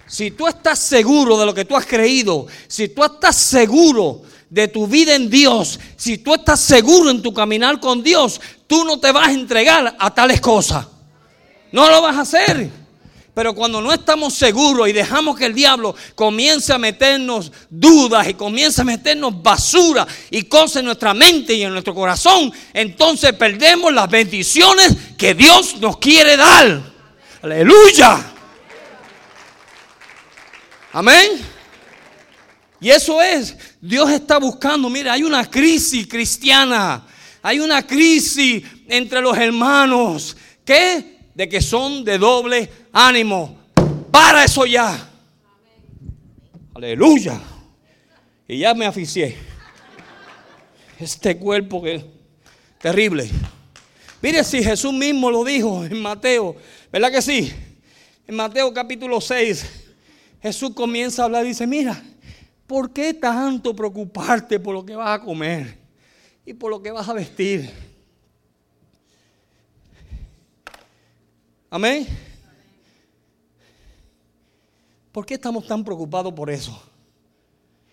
[0.08, 4.68] Si tú estás seguro de lo que tú has creído, si tú estás seguro de
[4.68, 9.00] tu vida en Dios, si tú estás seguro en tu caminar con Dios, tú no
[9.00, 10.86] te vas a entregar a tales cosas.
[11.72, 12.70] No lo vas a hacer.
[13.34, 18.34] Pero cuando no estamos seguros y dejamos que el diablo comience a meternos dudas y
[18.34, 23.94] comience a meternos basura y cosas en nuestra mente y en nuestro corazón, entonces perdemos
[23.94, 26.82] las bendiciones que Dios nos quiere dar.
[27.42, 28.22] Aleluya.
[30.92, 31.40] Amén.
[32.82, 37.04] Y eso es, Dios está buscando, mira, hay una crisis cristiana,
[37.42, 41.18] hay una crisis entre los hermanos, ¿qué?
[41.34, 43.58] De que son de doble ánimo.
[44.12, 45.10] Para eso ya.
[46.76, 47.42] Aleluya.
[48.48, 49.36] Y ya me aficié.
[51.00, 52.06] Este cuerpo que
[52.80, 53.30] terrible.
[54.22, 56.56] Mire si Jesús mismo lo dijo en Mateo,
[56.92, 57.52] ¿verdad que sí?
[58.28, 59.66] En Mateo capítulo 6,
[60.44, 62.04] Jesús comienza a hablar y dice, mira,
[62.72, 65.78] ¿por qué tanto preocuparte por lo que vas a comer
[66.46, 67.70] y por lo que vas a vestir?
[71.70, 72.08] Amén.
[75.12, 76.82] ¿Por qué estamos tan preocupados por eso?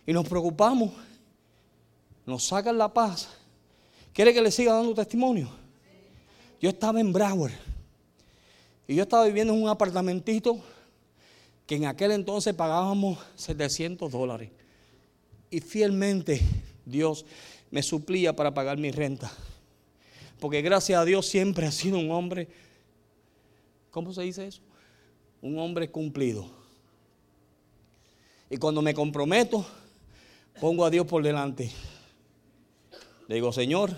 [0.07, 0.93] Y nos preocupamos,
[2.25, 3.29] nos sacan la paz.
[4.12, 5.51] ¿Quiere que le siga dando testimonio?
[6.61, 7.51] Yo estaba en Broward
[8.87, 10.61] y yo estaba viviendo en un apartamentito
[11.67, 14.51] que en aquel entonces pagábamos 700 dólares.
[15.51, 16.41] Y fielmente
[16.85, 17.25] Dios
[17.71, 19.31] me suplía para pagar mi renta.
[20.41, 22.49] Porque gracias a Dios siempre ha sido un hombre,
[23.91, 24.63] ¿cómo se dice eso?
[25.43, 26.49] Un hombre cumplido.
[28.51, 29.67] Y cuando me comprometo,
[30.61, 31.71] pongo a Dios por delante.
[33.27, 33.95] Le digo, Señor,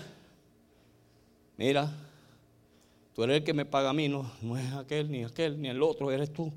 [1.57, 1.93] mira,
[3.13, 5.69] tú eres el que me paga a mí, no, no es aquel, ni aquel, ni
[5.69, 6.51] el otro, eres tú.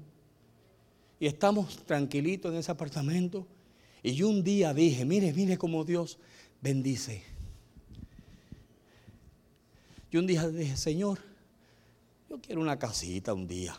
[1.20, 3.46] Y estamos tranquilitos en ese apartamento.
[4.04, 6.18] Y yo un día dije, mire, mire cómo Dios
[6.60, 7.22] bendice.
[10.10, 11.18] Y un día dije, Señor,
[12.28, 13.74] yo quiero una casita un día.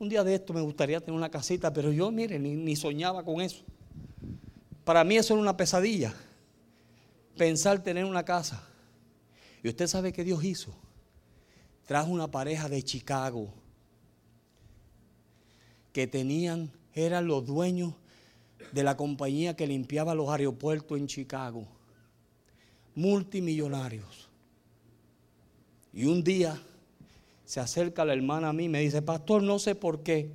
[0.00, 3.22] Un día de esto me gustaría tener una casita, pero yo, mire, ni, ni soñaba
[3.22, 3.62] con eso.
[4.84, 6.12] Para mí eso era una pesadilla.
[7.36, 8.68] Pensar tener una casa.
[9.62, 10.74] Y usted sabe que Dios hizo.
[11.86, 13.54] Trajo una pareja de Chicago
[15.92, 17.94] que tenían, eran los dueños
[18.74, 21.66] de la compañía que limpiaba los aeropuertos en Chicago.
[22.94, 24.28] Multimillonarios.
[25.92, 26.60] Y un día
[27.44, 30.30] se acerca la hermana a mí y me dice, pastor, no sé por qué,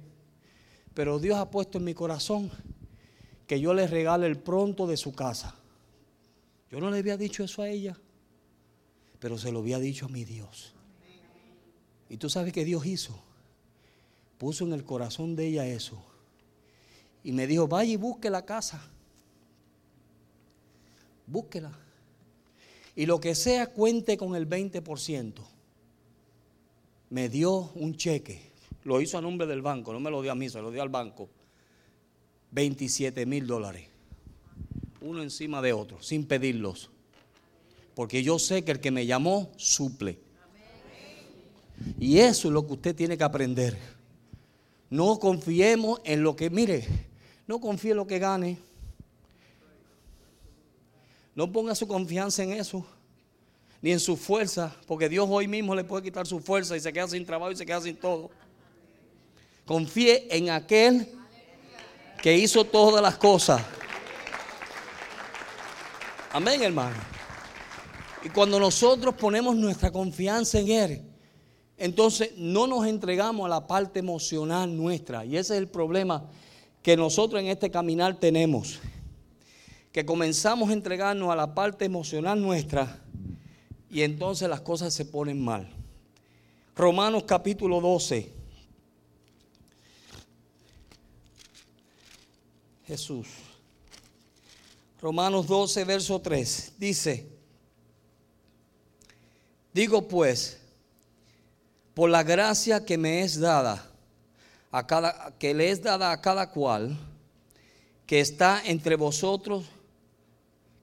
[0.94, 2.50] pero Dios ha puesto en mi corazón
[3.46, 5.56] que yo le regale el pronto de su casa.
[6.72, 7.98] Yo no le había dicho eso a ella,
[9.20, 10.74] pero se lo había dicho a mi Dios.
[12.10, 13.22] Y tú sabes que Dios hizo
[14.40, 16.02] puso en el corazón de ella eso.
[17.24, 18.82] Y me dijo, vaya y busque la casa.
[21.28, 21.72] Búsquela.
[22.96, 25.34] Y lo que sea, cuente con el 20%.
[27.10, 28.50] Me dio un cheque.
[28.84, 30.82] Lo hizo a nombre del banco, no me lo dio a mí, se lo dio
[30.82, 31.30] al banco.
[32.52, 33.88] 27 mil dólares.
[35.02, 36.90] Uno encima de otro, sin pedirlos.
[37.96, 40.20] Porque yo sé que el que me llamó suple.
[42.00, 43.78] Y eso es lo que usted tiene que aprender.
[44.90, 47.09] No confiemos en lo que, mire,
[47.50, 48.60] no confíe en lo que gane.
[51.34, 52.86] No ponga su confianza en eso,
[53.82, 56.94] ni en su fuerza, porque Dios hoy mismo le puede quitar su fuerza y se
[56.94, 58.30] queda sin trabajo y se queda sin todo.
[59.66, 61.10] Confíe en aquel
[62.22, 63.64] que hizo todas las cosas.
[66.32, 66.98] Amén, hermano.
[68.24, 71.02] Y cuando nosotros ponemos nuestra confianza en Él,
[71.78, 75.26] entonces no nos entregamos a la parte emocional nuestra.
[75.26, 76.30] Y ese es el problema
[76.82, 78.80] que nosotros en este caminar tenemos.
[79.92, 83.02] Que comenzamos a entregarnos a la parte emocional nuestra
[83.90, 85.68] y entonces las cosas se ponen mal.
[86.76, 88.32] Romanos capítulo 12.
[92.88, 93.28] Jesús.
[95.02, 96.74] Romanos 12, verso 3.
[96.78, 97.28] Dice,
[99.74, 100.60] digo pues,
[101.94, 103.89] por la gracia que me es dada,
[104.72, 106.98] a cada, que le es dada a cada cual
[108.06, 109.66] que está entre vosotros,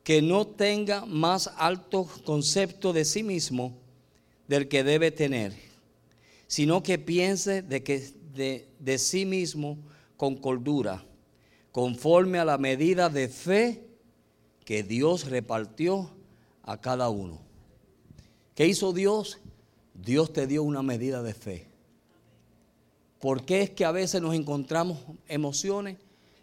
[0.05, 3.76] que no tenga más alto concepto de sí mismo
[4.47, 5.53] del que debe tener,
[6.47, 9.78] sino que piense de, que, de, de sí mismo
[10.16, 11.05] con cordura,
[11.72, 13.82] conforme a la medida de fe
[14.64, 16.11] que Dios repartió
[16.62, 17.41] a cada uno.
[18.55, 19.39] ¿Qué hizo Dios?
[19.95, 21.66] Dios te dio una medida de fe.
[23.27, 25.97] ¿Por qué es que a veces nos encontramos emociones?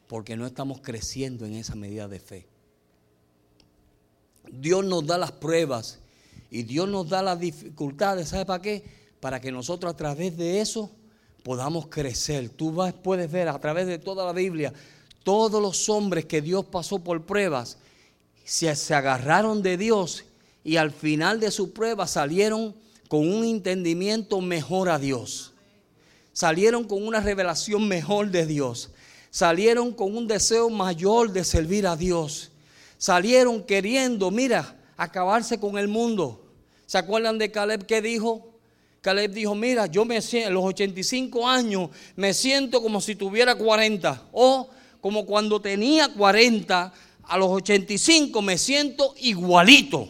[0.06, 2.46] Porque no estamos creciendo en esa medida de fe.
[4.52, 6.00] Dios nos da las pruebas
[6.52, 8.28] y Dios nos da las dificultades.
[8.28, 8.84] ¿Sabe para qué?
[9.22, 10.92] Para que nosotros a través de eso
[11.42, 12.50] podamos crecer.
[12.50, 14.74] Tú vas, puedes ver a través de toda la Biblia
[15.24, 17.78] todos los hombres que Dios pasó por pruebas,
[18.44, 20.26] se, se agarraron de Dios
[20.66, 22.76] y al final de su prueba salieron
[23.08, 25.53] con un entendimiento mejor a Dios.
[26.34, 28.90] Salieron con una revelación mejor de Dios.
[29.30, 32.52] Salieron con un deseo mayor de servir a Dios.
[32.98, 36.44] Salieron queriendo, mira, acabarse con el mundo.
[36.88, 38.48] ¿Se acuerdan de Caleb que dijo?
[39.02, 43.56] Caleb dijo, mira, yo me siento, en los 85 años me siento como si tuviera
[43.56, 44.30] 40.
[44.32, 44.70] O
[45.02, 50.10] como cuando tenía 40, a los 85 me siento igualito.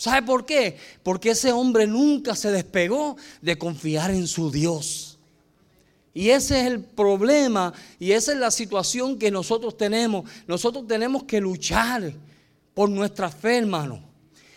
[0.00, 0.78] ¿Sabe por qué?
[1.02, 5.18] Porque ese hombre nunca se despegó de confiar en su Dios.
[6.14, 10.24] Y ese es el problema y esa es la situación que nosotros tenemos.
[10.46, 12.14] Nosotros tenemos que luchar
[12.72, 14.02] por nuestra fe, hermano,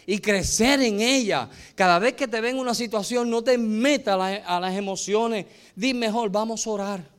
[0.06, 1.50] y crecer en ella.
[1.76, 5.48] Cada vez que te ven una situación, no te metas a, las emociones.
[5.76, 7.10] Di mejor, vamos a orar.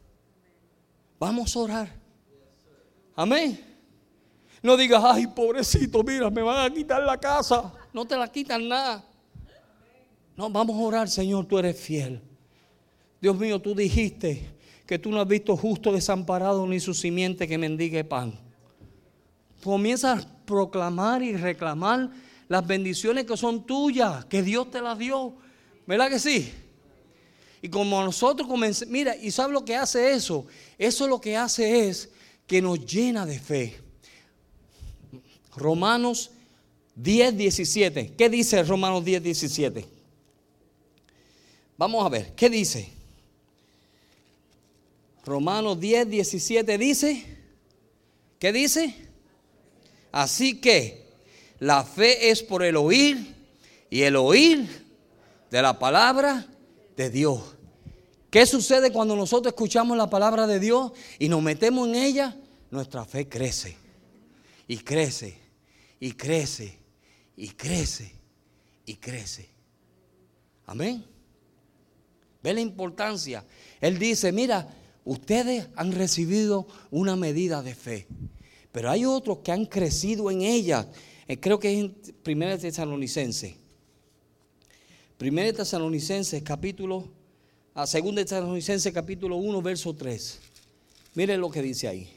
[1.18, 1.92] Vamos a orar.
[3.14, 3.73] Amén.
[4.64, 7.70] No digas, ay, pobrecito, mira, me van a quitar la casa.
[7.92, 9.04] No te la quitan nada.
[10.34, 12.18] No, vamos a orar, Señor, tú eres fiel.
[13.20, 14.56] Dios mío, tú dijiste
[14.86, 18.40] que tú no has visto justo desamparado ni su simiente que mendigue pan.
[19.62, 22.08] Comienza a proclamar y reclamar
[22.48, 25.34] las bendiciones que son tuyas, que Dios te las dio.
[25.86, 26.50] ¿Verdad que sí?
[27.60, 30.46] Y como nosotros comenzamos, mira, ¿y sabes lo que hace eso?
[30.78, 32.10] Eso lo que hace es
[32.46, 33.84] que nos llena de fe.
[35.57, 36.30] Romanos
[36.96, 38.14] 10, 17.
[38.16, 39.86] ¿Qué dice Romanos 10, 17?
[41.76, 42.88] Vamos a ver, ¿qué dice?
[45.24, 47.24] Romanos 10, 17 dice,
[48.38, 48.94] ¿qué dice?
[50.12, 51.05] Así que
[51.59, 53.34] la fe es por el oír
[53.90, 54.68] y el oír
[55.50, 56.46] de la palabra
[56.96, 57.40] de Dios.
[58.30, 62.36] ¿Qué sucede cuando nosotros escuchamos la palabra de Dios y nos metemos en ella?
[62.70, 63.76] Nuestra fe crece
[64.68, 65.43] y crece
[66.05, 66.76] y crece
[67.34, 68.12] y crece
[68.84, 69.48] y crece.
[70.66, 71.02] Amén.
[72.42, 73.42] Ve la importancia.
[73.80, 74.68] Él dice, mira,
[75.07, 78.07] ustedes han recibido una medida de fe,
[78.70, 80.86] pero hay otros que han crecido en ella.
[81.26, 81.96] Eh, creo que es en
[82.26, 83.57] 1 Tesalonicense.
[85.18, 87.09] 1 Tesalonicenses capítulo
[87.72, 90.38] a 2 Tesalonicenses capítulo 1, verso 3.
[91.14, 92.13] Miren lo que dice ahí.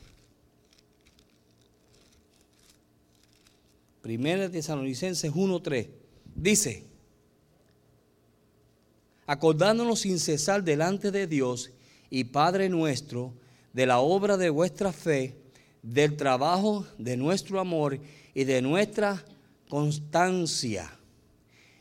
[4.07, 5.89] Primera Tesalonicenses 1, 3.
[6.33, 6.85] Dice,
[9.25, 11.71] acordándonos sin cesar delante de Dios
[12.09, 13.33] y Padre nuestro,
[13.73, 15.35] de la obra de vuestra fe,
[15.83, 17.99] del trabajo de nuestro amor
[18.33, 19.25] y de nuestra
[19.67, 20.89] constancia,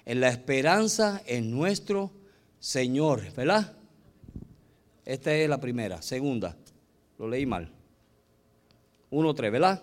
[0.05, 2.11] en la esperanza en nuestro
[2.59, 3.77] Señor, ¿verdad?
[5.05, 6.03] Esta es la primera.
[6.03, 6.57] Segunda,
[7.21, 7.73] lo leí mal.
[9.11, 9.81] Uno, tres, ¿verdad?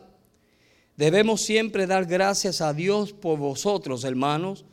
[0.95, 4.65] Debemos siempre dar gracias a Dios por vosotros, hermanos,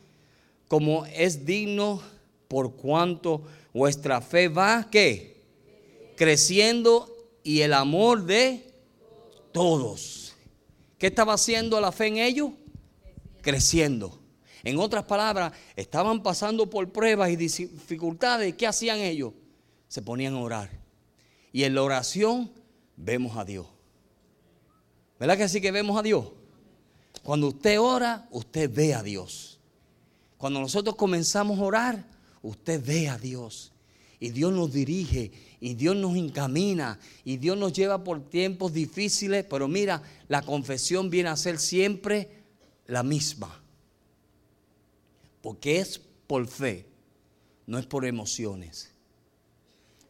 [0.67, 2.01] como es digno
[2.47, 3.43] por cuanto
[3.73, 5.41] vuestra fe va, ¿qué?
[6.15, 7.09] Creciendo
[7.43, 8.71] y el amor de
[9.51, 10.35] todos.
[10.97, 12.51] ¿Qué estaba haciendo la fe en ellos?
[13.41, 14.19] Creciendo.
[14.63, 18.53] En otras palabras, estaban pasando por pruebas y dificultades.
[18.53, 19.33] ¿Qué hacían ellos?
[19.87, 20.69] Se ponían a orar.
[21.51, 22.51] Y en la oración
[22.95, 23.65] vemos a Dios.
[25.21, 26.33] ¿Verdad que sí que vemos a Dios?
[27.23, 29.61] Cuando usted ora, usted ve a Dios.
[30.37, 32.05] Cuando nosotros comenzamos a orar,
[32.41, 33.71] usted ve a Dios.
[34.19, 39.45] Y Dios nos dirige, y Dios nos encamina, y Dios nos lleva por tiempos difíciles.
[39.49, 42.43] Pero mira, la confesión viene a ser siempre
[42.87, 43.61] la misma
[45.41, 46.85] porque es por fe,
[47.65, 48.93] no es por emociones.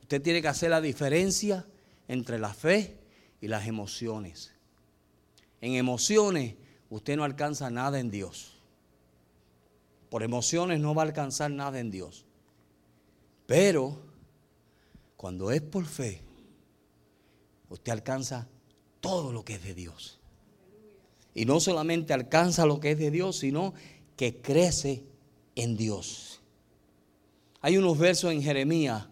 [0.02, 1.66] Usted tiene que hacer la diferencia
[2.08, 2.98] entre la fe
[3.40, 4.51] y las emociones.
[5.62, 6.56] En emociones
[6.90, 8.58] usted no alcanza nada en Dios.
[10.10, 12.26] Por emociones no va a alcanzar nada en Dios.
[13.46, 13.98] Pero
[15.16, 16.22] cuando es por fe,
[17.70, 18.48] usted alcanza
[19.00, 20.20] todo lo que es de Dios.
[21.34, 23.74] Y no solamente alcanza lo que es de Dios, sino
[24.18, 25.04] que crece
[25.56, 26.42] en Dios.
[27.62, 29.08] Hay unos versos en Jeremías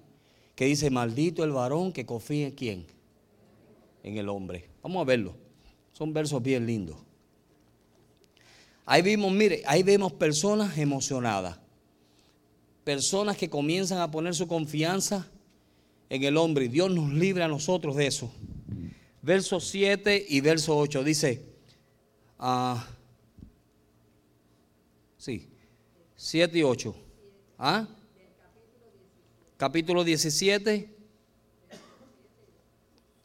[0.56, 2.88] que dice, maldito el varón que confía en quién?
[4.04, 4.70] En el hombre.
[4.84, 5.49] Vamos a verlo.
[6.00, 6.98] Son versos bien lindos.
[8.86, 11.60] Ahí vimos, mire, ahí vemos personas emocionadas.
[12.84, 15.28] Personas que comienzan a poner su confianza
[16.10, 16.66] en el hombre.
[16.66, 18.32] Y Dios nos libre a nosotros de eso.
[19.22, 21.44] Verso 7 y verso 8 dice,
[22.40, 22.88] ah,
[25.18, 25.48] sí,
[26.16, 26.96] 7 y 8.
[27.60, 27.88] ¿Ah?
[29.60, 30.90] capítulo 17,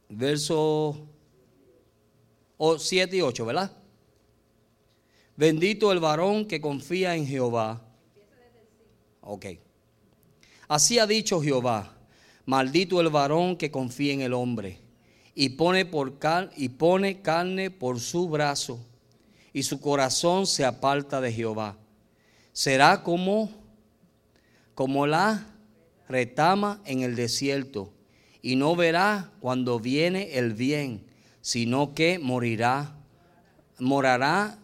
[0.09, 1.14] verso
[2.59, 3.73] 7 y 8, ¿verdad?
[5.37, 7.83] Bendito el varón que confía en Jehová.
[9.21, 9.47] Ok.
[10.69, 11.95] Así ha dicho Jehová,
[12.47, 14.79] maldito el varón que confía en el hombre
[15.35, 16.19] y pone, por
[16.57, 18.79] y pone carne por su brazo
[19.53, 21.77] y su corazón se aparta de Jehová.
[22.53, 23.51] Será como,
[24.75, 25.47] como la
[26.09, 27.93] retama en el desierto
[28.43, 31.05] y no verá cuando viene el bien,
[31.45, 32.97] sino que morirá,
[33.79, 34.59] morará,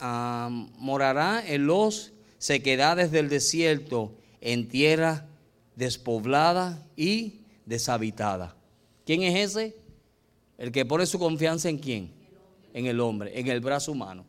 [0.00, 5.28] ah, morará en los sequedades del desierto, en tierra
[5.76, 7.34] despoblada y
[7.64, 8.56] deshabitada.
[9.06, 9.76] ¿Quién es ese?
[10.58, 12.10] El que pone su confianza en quién?
[12.74, 14.24] En el hombre, en el brazo humano.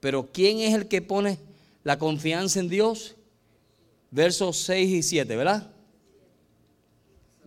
[0.00, 1.38] Pero ¿quién es el que pone
[1.84, 3.14] la confianza en Dios?
[4.10, 5.70] Versos 6 y 7, ¿verdad?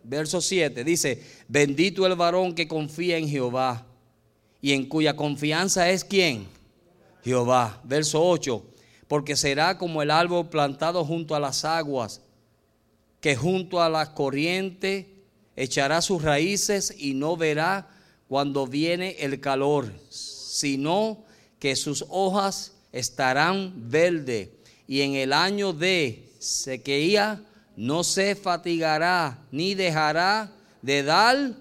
[0.04, 1.22] Verso 7 dice,
[1.52, 3.86] bendito el varón que confía en Jehová
[4.62, 6.48] y en cuya confianza es quién?
[7.26, 7.82] Jehová.
[7.84, 8.64] Verso 8,
[9.10, 12.22] porque será como el árbol plantado junto a las aguas,
[13.20, 15.10] que junto a la corriente
[15.58, 17.90] echará sus raíces y no verá
[18.30, 21.26] cuando viene el calor, sino
[21.60, 24.50] que sus hojas estarán verdes
[24.88, 27.44] y en el año de sequía
[27.76, 30.50] no se fatigará ni dejará
[30.82, 31.54] de dar,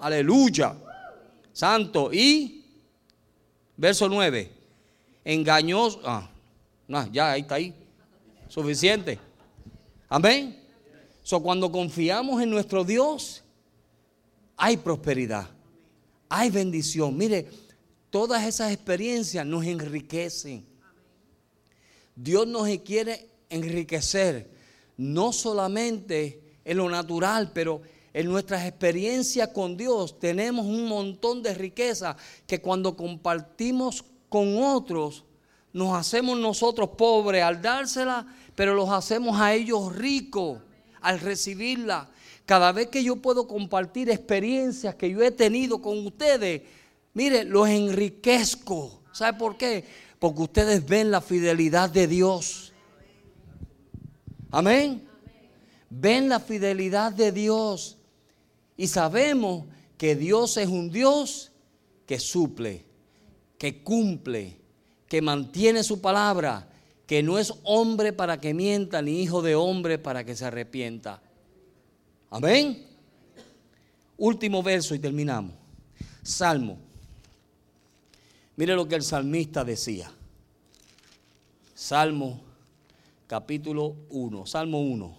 [0.00, 0.74] aleluya,
[1.52, 2.12] santo.
[2.12, 2.64] Y,
[3.76, 4.50] verso 9,
[5.24, 6.28] engañoso, ah,
[6.88, 7.74] no, ya ahí está ahí,
[8.48, 9.18] suficiente.
[10.08, 10.58] Amén.
[11.22, 13.42] So, cuando confiamos en nuestro Dios,
[14.56, 15.48] hay prosperidad,
[16.28, 17.16] hay bendición.
[17.16, 17.48] Mire,
[18.10, 20.66] todas esas experiencias nos enriquecen.
[22.14, 24.50] Dios nos quiere enriquecer
[24.96, 27.82] no solamente en lo natural, pero
[28.14, 35.24] en nuestras experiencias con Dios tenemos un montón de riqueza que cuando compartimos con otros,
[35.72, 40.58] nos hacemos nosotros pobres al dársela, pero los hacemos a ellos ricos
[41.00, 42.10] al recibirla.
[42.44, 46.62] Cada vez que yo puedo compartir experiencias que yo he tenido con ustedes,
[47.14, 49.02] mire, los enriquezco.
[49.12, 49.84] ¿Sabe por qué?
[50.18, 52.74] Porque ustedes ven la fidelidad de Dios.
[54.50, 55.08] Amén.
[55.88, 57.98] Ven la fidelidad de Dios
[58.76, 59.66] y sabemos
[59.98, 61.52] que Dios es un Dios
[62.06, 62.84] que suple,
[63.58, 64.56] que cumple,
[65.08, 66.68] que mantiene su palabra,
[67.06, 71.22] que no es hombre para que mienta, ni hijo de hombre para que se arrepienta.
[72.30, 72.86] Amén.
[74.16, 75.54] Último verso y terminamos.
[76.22, 76.78] Salmo.
[78.56, 80.10] Mire lo que el salmista decía.
[81.74, 82.40] Salmo
[83.26, 85.16] capítulo 1, Salmo 1.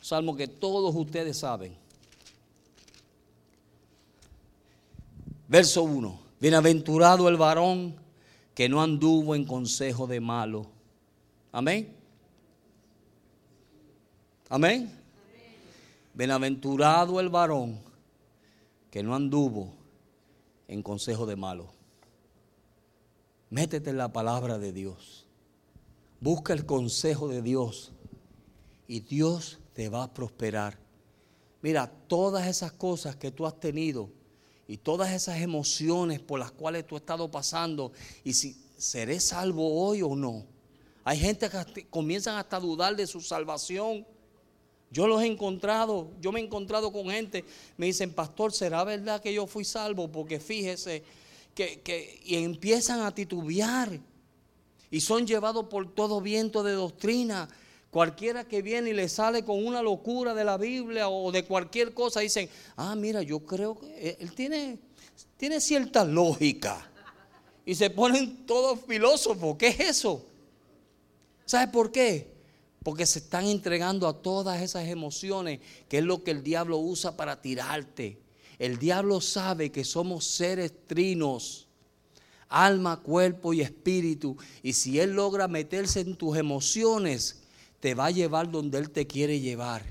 [0.00, 1.85] Salmo que todos ustedes saben.
[5.48, 6.20] Verso 1.
[6.40, 7.96] Bienaventurado el varón
[8.54, 10.66] que no anduvo en consejo de malo.
[11.52, 11.94] Amén.
[14.48, 14.92] Amén.
[16.14, 17.78] Bienaventurado el varón
[18.90, 19.72] que no anduvo
[20.68, 21.68] en consejo de malo.
[23.50, 25.26] Métete en la palabra de Dios.
[26.20, 27.92] Busca el consejo de Dios
[28.88, 30.78] y Dios te va a prosperar.
[31.62, 34.10] Mira, todas esas cosas que tú has tenido
[34.68, 37.92] y todas esas emociones por las cuales tú has estado pasando
[38.24, 40.44] y si seré salvo hoy o no.
[41.04, 44.04] Hay gente que comienzan hasta a dudar de su salvación.
[44.90, 47.44] Yo los he encontrado, yo me he encontrado con gente,
[47.76, 50.10] me dicen, pastor, ¿será verdad que yo fui salvo?
[50.10, 51.04] Porque fíjese
[51.54, 54.00] que, que y empiezan a titubear
[54.90, 57.48] y son llevados por todo viento de doctrina.
[57.90, 61.94] Cualquiera que viene y le sale con una locura de la Biblia o de cualquier
[61.94, 64.78] cosa, dicen, ah, mira, yo creo que él tiene,
[65.36, 66.90] tiene cierta lógica.
[67.64, 69.56] Y se ponen todos filósofos.
[69.56, 70.24] ¿Qué es eso?
[71.44, 72.30] ¿Sabe por qué?
[72.82, 77.16] Porque se están entregando a todas esas emociones, que es lo que el diablo usa
[77.16, 78.18] para tirarte.
[78.58, 81.66] El diablo sabe que somos seres trinos
[82.48, 84.36] alma, cuerpo y espíritu.
[84.62, 87.42] Y si Él logra meterse en tus emociones,
[87.80, 89.82] te va a llevar donde Él te quiere llevar.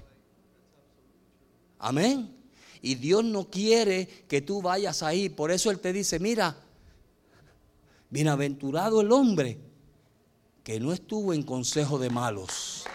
[1.80, 2.36] Amén.
[2.82, 5.30] Y Dios no quiere que tú vayas ahí.
[5.30, 6.56] Por eso Él te dice, mira,
[8.10, 9.60] bienaventurado el hombre
[10.64, 12.86] que no estuvo en consejo de malos.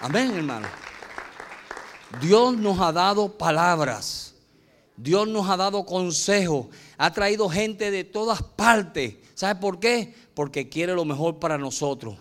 [0.00, 0.68] Amén, hermano.
[2.20, 4.34] Dios nos ha dado palabras.
[4.96, 9.16] Dios nos ha dado consejos ha traído gente de todas partes.
[9.34, 10.14] ¿Sabe por qué?
[10.34, 12.16] Porque quiere lo mejor para nosotros.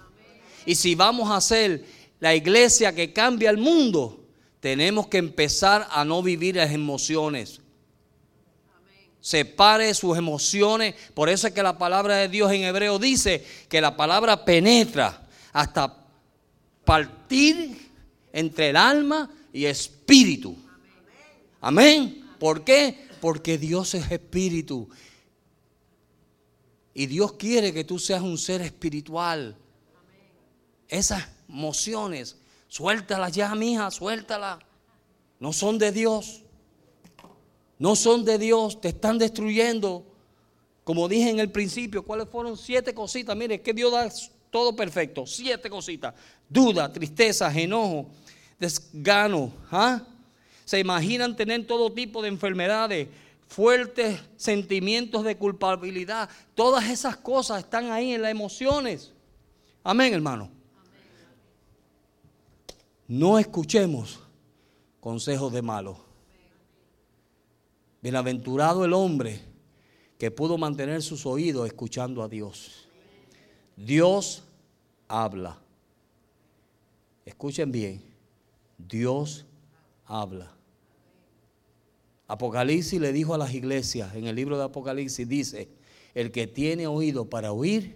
[0.66, 1.86] Y si vamos a hacer
[2.20, 4.24] la iglesia que cambia el mundo,
[4.60, 7.60] tenemos que empezar a no vivir las emociones.
[9.20, 10.96] Separe sus emociones.
[11.14, 15.28] Por eso es que la palabra de Dios en hebreo dice que la palabra penetra
[15.52, 16.08] hasta
[16.86, 17.90] partir
[18.32, 20.56] entre el alma y espíritu.
[21.62, 22.26] Amén.
[22.40, 23.08] ¿Por qué?
[23.22, 24.90] Porque Dios es espíritu.
[26.94, 29.58] Y Dios quiere que tú seas un ser espiritual.
[30.94, 32.38] Esas emociones,
[32.68, 34.60] suéltalas ya, mija, suéltalas.
[35.40, 36.44] No son de Dios.
[37.80, 40.06] No son de Dios, te están destruyendo.
[40.84, 43.36] Como dije en el principio, ¿cuáles fueron siete cositas?
[43.36, 44.08] Mire, que Dios da
[44.52, 45.26] todo perfecto.
[45.26, 46.14] Siete cositas.
[46.48, 48.06] Duda, tristeza, enojo,
[48.60, 49.52] desgano.
[49.72, 50.00] ¿ah?
[50.64, 53.08] Se imaginan tener todo tipo de enfermedades,
[53.48, 56.30] fuertes sentimientos de culpabilidad.
[56.54, 59.12] Todas esas cosas están ahí en las emociones.
[59.84, 60.62] Amén, hermano.
[63.14, 64.22] No escuchemos
[65.00, 65.98] consejos de malos.
[68.02, 69.40] Bienaventurado el hombre
[70.18, 72.88] que pudo mantener sus oídos escuchando a Dios.
[73.78, 74.46] Dios
[75.08, 75.60] habla.
[77.24, 78.02] Escuchen bien,
[78.80, 79.46] Dios
[80.06, 80.52] habla.
[82.28, 85.70] Apocalipsis le dijo a las iglesias, en el libro de Apocalipsis dice,
[86.16, 87.96] el que tiene oído para oír,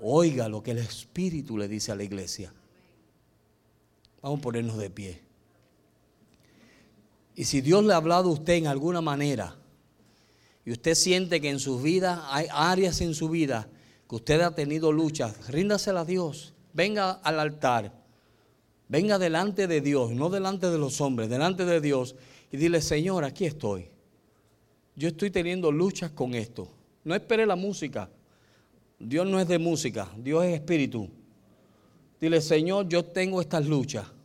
[0.00, 2.54] oiga lo que el Espíritu le dice a la iglesia.
[4.26, 5.20] Vamos a ponernos de pie.
[7.36, 9.54] Y si Dios le ha hablado a usted en alguna manera,
[10.64, 13.68] y usted siente que en su vida hay áreas en su vida
[14.08, 16.54] que usted ha tenido luchas, ríndasela a Dios.
[16.72, 18.02] Venga al altar.
[18.88, 22.16] Venga delante de Dios, no delante de los hombres, delante de Dios
[22.50, 23.90] y dile, Señor, aquí estoy.
[24.96, 26.68] Yo estoy teniendo luchas con esto.
[27.04, 28.10] No espere la música.
[28.98, 31.08] Dios no es de música, Dios es espíritu.
[32.20, 34.15] Dile, Señor, yo tengo estas luchas.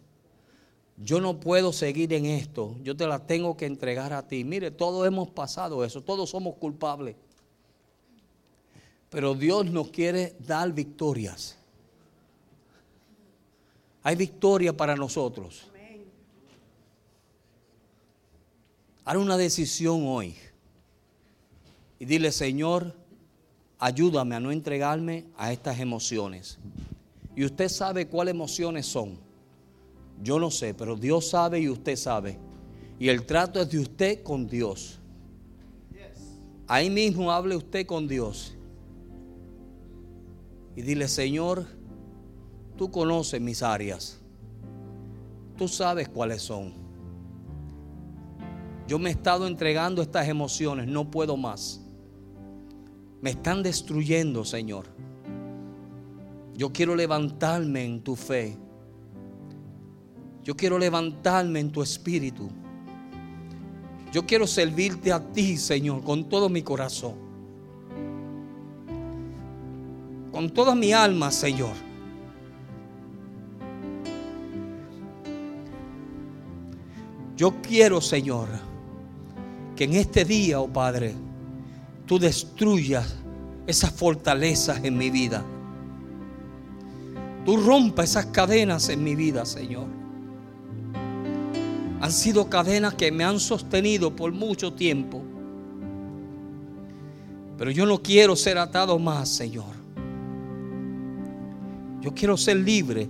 [1.03, 2.75] Yo no puedo seguir en esto.
[2.83, 4.43] Yo te las tengo que entregar a ti.
[4.43, 6.01] Mire, todos hemos pasado eso.
[6.01, 7.15] Todos somos culpables.
[9.09, 11.57] Pero Dios nos quiere dar victorias.
[14.03, 15.67] Hay victoria para nosotros.
[19.03, 20.35] Haz una decisión hoy
[21.99, 22.95] y dile, Señor,
[23.79, 26.59] ayúdame a no entregarme a estas emociones.
[27.35, 29.30] Y usted sabe cuáles emociones son.
[30.21, 32.37] Yo no sé, pero Dios sabe y usted sabe.
[32.99, 34.99] Y el trato es de usted con Dios.
[36.67, 38.55] Ahí mismo hable usted con Dios.
[40.75, 41.65] Y dile, Señor,
[42.77, 44.19] tú conoces mis áreas.
[45.57, 46.73] Tú sabes cuáles son.
[48.87, 51.81] Yo me he estado entregando estas emociones, no puedo más.
[53.21, 54.85] Me están destruyendo, Señor.
[56.55, 58.57] Yo quiero levantarme en tu fe.
[60.43, 62.49] Yo quiero levantarme en tu espíritu.
[64.11, 67.13] Yo quiero servirte a ti, Señor, con todo mi corazón.
[70.31, 71.75] Con toda mi alma, Señor.
[77.37, 78.49] Yo quiero, Señor,
[79.75, 81.15] que en este día, oh Padre,
[82.05, 83.15] tú destruyas
[83.65, 85.43] esas fortalezas en mi vida.
[87.45, 90.00] Tú rompas esas cadenas en mi vida, Señor.
[92.01, 95.21] Han sido cadenas que me han sostenido por mucho tiempo.
[97.57, 99.75] Pero yo no quiero ser atado más, Señor.
[102.01, 103.07] Yo quiero ser libre.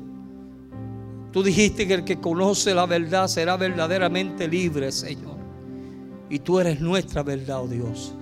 [1.32, 5.38] Tú dijiste que el que conoce la verdad será verdaderamente libre, Señor.
[6.30, 8.14] Y tú eres nuestra verdad, oh Dios.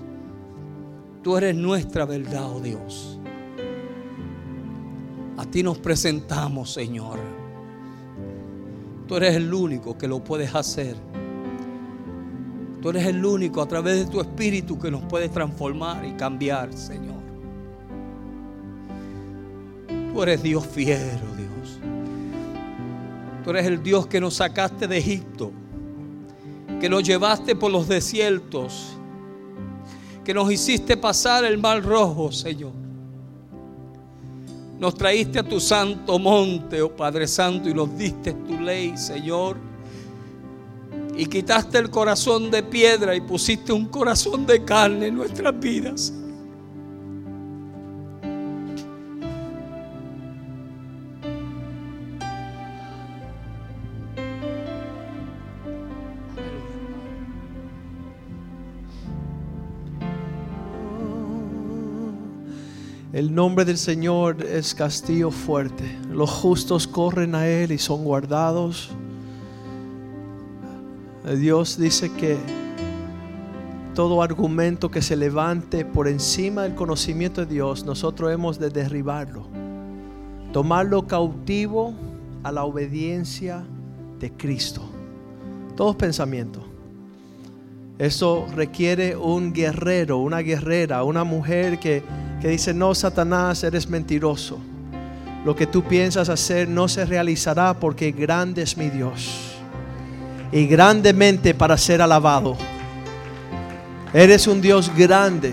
[1.23, 3.19] Tú eres nuestra verdad, oh Dios.
[5.37, 7.17] A ti nos presentamos, Señor.
[9.09, 10.95] Tú eres el único que lo puedes hacer.
[12.81, 16.71] Tú eres el único a través de tu espíritu que nos puedes transformar y cambiar,
[16.71, 17.19] Señor.
[20.13, 21.79] Tú eres Dios fiero, Dios.
[23.43, 25.51] Tú eres el Dios que nos sacaste de Egipto
[26.79, 28.93] que nos llevaste por los desiertos,
[30.23, 32.88] que nos hiciste pasar el mar rojo, Señor.
[34.79, 39.57] Nos traíste a tu santo monte, oh Padre Santo, y nos diste tu ley, Señor.
[41.17, 46.13] Y quitaste el corazón de piedra y pusiste un corazón de carne en nuestras vidas.
[63.19, 65.83] El nombre del Señor es castillo fuerte.
[66.09, 68.91] Los justos corren a Él y son guardados.
[71.37, 72.37] Dios dice que
[73.93, 79.47] todo argumento que se levante por encima del conocimiento de Dios, nosotros hemos de derribarlo.
[80.53, 81.93] Tomarlo cautivo
[82.43, 83.65] a la obediencia
[84.17, 84.81] de Cristo.
[85.75, 86.68] Todos pensamientos.
[87.99, 92.01] Eso requiere un guerrero, una guerrera, una mujer que,
[92.41, 94.57] que dice, no, Satanás, eres mentiroso.
[95.43, 99.51] Lo que tú piensas hacer no se realizará porque grande es mi Dios.
[100.53, 102.55] Y grandemente para ser alabado.
[104.13, 105.51] Eres un Dios grande.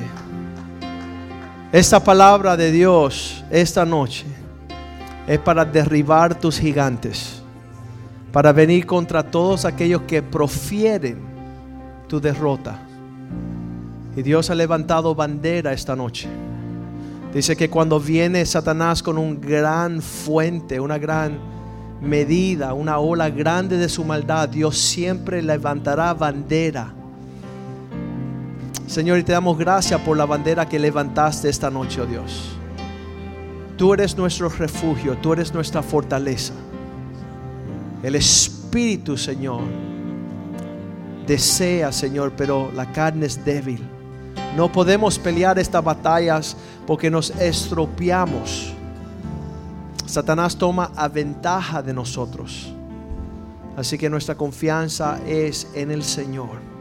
[1.73, 4.25] Esta palabra de Dios esta noche
[5.27, 7.43] es para derribar tus gigantes,
[8.33, 11.36] para venir contra todos aquellos que profieren
[12.09, 12.79] tu derrota.
[14.17, 16.29] Y Dios ha levantado bandera esta noche.
[17.35, 21.39] Dice que cuando viene Satanás con un gran fuente, una gran
[22.01, 26.93] medida, una ola grande de su maldad, Dios siempre levantará bandera.
[28.87, 32.57] Señor, y te damos gracias por la bandera que levantaste esta noche, oh Dios.
[33.77, 36.55] Tú eres nuestro refugio, tú eres nuestra fortaleza.
[38.03, 39.63] El Espíritu, Señor,
[41.27, 43.83] desea, Señor, pero la carne es débil.
[44.57, 46.57] No podemos pelear estas batallas
[46.87, 48.73] porque nos estropeamos.
[50.07, 52.73] Satanás toma a ventaja de nosotros.
[53.77, 56.77] Así que nuestra confianza es en el Señor.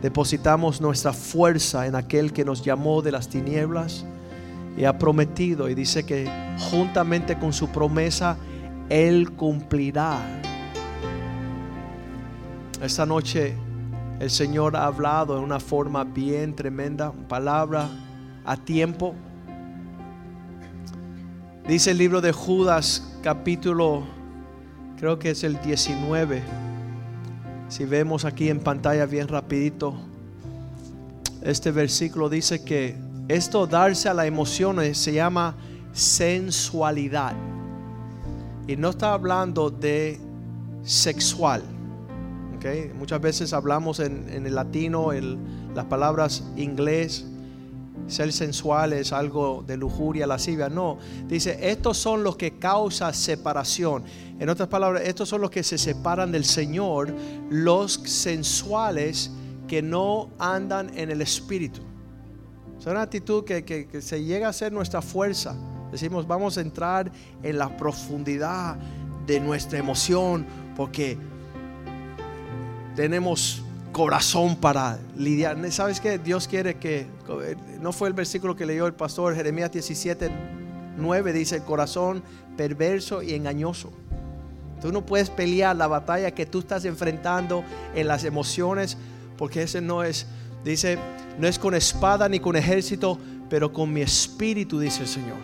[0.00, 4.04] Depositamos nuestra fuerza en aquel que nos llamó de las tinieblas
[4.76, 6.28] y ha prometido y dice que
[6.70, 8.36] juntamente con su promesa
[8.88, 10.18] Él cumplirá.
[12.82, 13.54] Esta noche
[14.18, 17.88] el Señor ha hablado en una forma bien tremenda, palabra
[18.44, 19.14] a tiempo.
[21.68, 24.02] Dice el libro de Judas capítulo,
[24.98, 26.42] creo que es el 19.
[27.68, 29.94] Si vemos aquí en pantalla bien rapidito,
[31.40, 32.96] este versículo dice que
[33.28, 35.54] esto darse a las emociones se llama
[35.92, 37.34] sensualidad.
[38.66, 40.20] Y no está hablando de
[40.82, 41.62] sexual.
[42.94, 47.26] Muchas veces hablamos en, el latino, en las palabras inglés,
[48.06, 50.68] ser sensual es algo de lujuria, lascivia.
[50.68, 50.98] No,
[51.28, 54.04] dice, estos son los que causan separación.
[54.38, 57.14] En otras palabras, estos son los que se separan del Señor,
[57.50, 59.30] los sensuales
[59.66, 61.80] que no andan en el Espíritu.
[62.78, 65.54] Es una actitud que, se llega a ser nuestra fuerza.
[65.90, 68.76] Decimos, vamos a entrar en la profundidad
[69.26, 70.44] de nuestra emoción
[70.74, 71.16] porque
[72.94, 73.62] tenemos
[73.92, 75.58] corazón para lidiar.
[75.70, 76.18] ¿Sabes qué?
[76.18, 77.06] Dios quiere que,
[77.80, 80.30] no fue el versículo que leyó el pastor Jeremías 17,
[80.96, 82.22] 9, dice corazón
[82.56, 83.92] perverso y engañoso.
[84.80, 87.64] Tú no puedes pelear la batalla que tú estás enfrentando
[87.94, 88.96] en las emociones
[89.36, 90.26] porque ese no es
[90.64, 90.96] Dice,
[91.38, 93.18] no es con espada ni con ejército,
[93.50, 95.36] pero con mi espíritu, dice el Señor.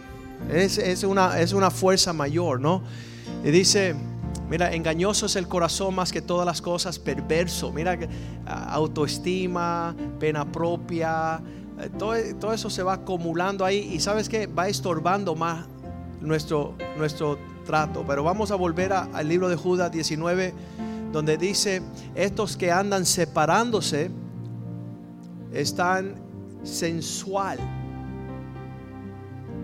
[0.52, 2.82] Es, una, es una fuerza mayor, ¿no?
[3.44, 3.96] Y dice,
[4.48, 7.72] mira, engañoso es el corazón más que todas las cosas, perverso.
[7.72, 7.98] Mira,
[8.46, 11.40] autoestima, pena propia,
[11.80, 15.66] eh, todo, eso se va acumulando ahí y sabes que va estorbando más
[16.20, 18.04] nuestro, nuestro trato.
[18.06, 20.52] Pero vamos a volver al libro de Judas 19,
[21.12, 21.82] donde dice,
[22.14, 24.10] estos que andan separándose,
[25.52, 26.16] están
[26.64, 27.58] sensual.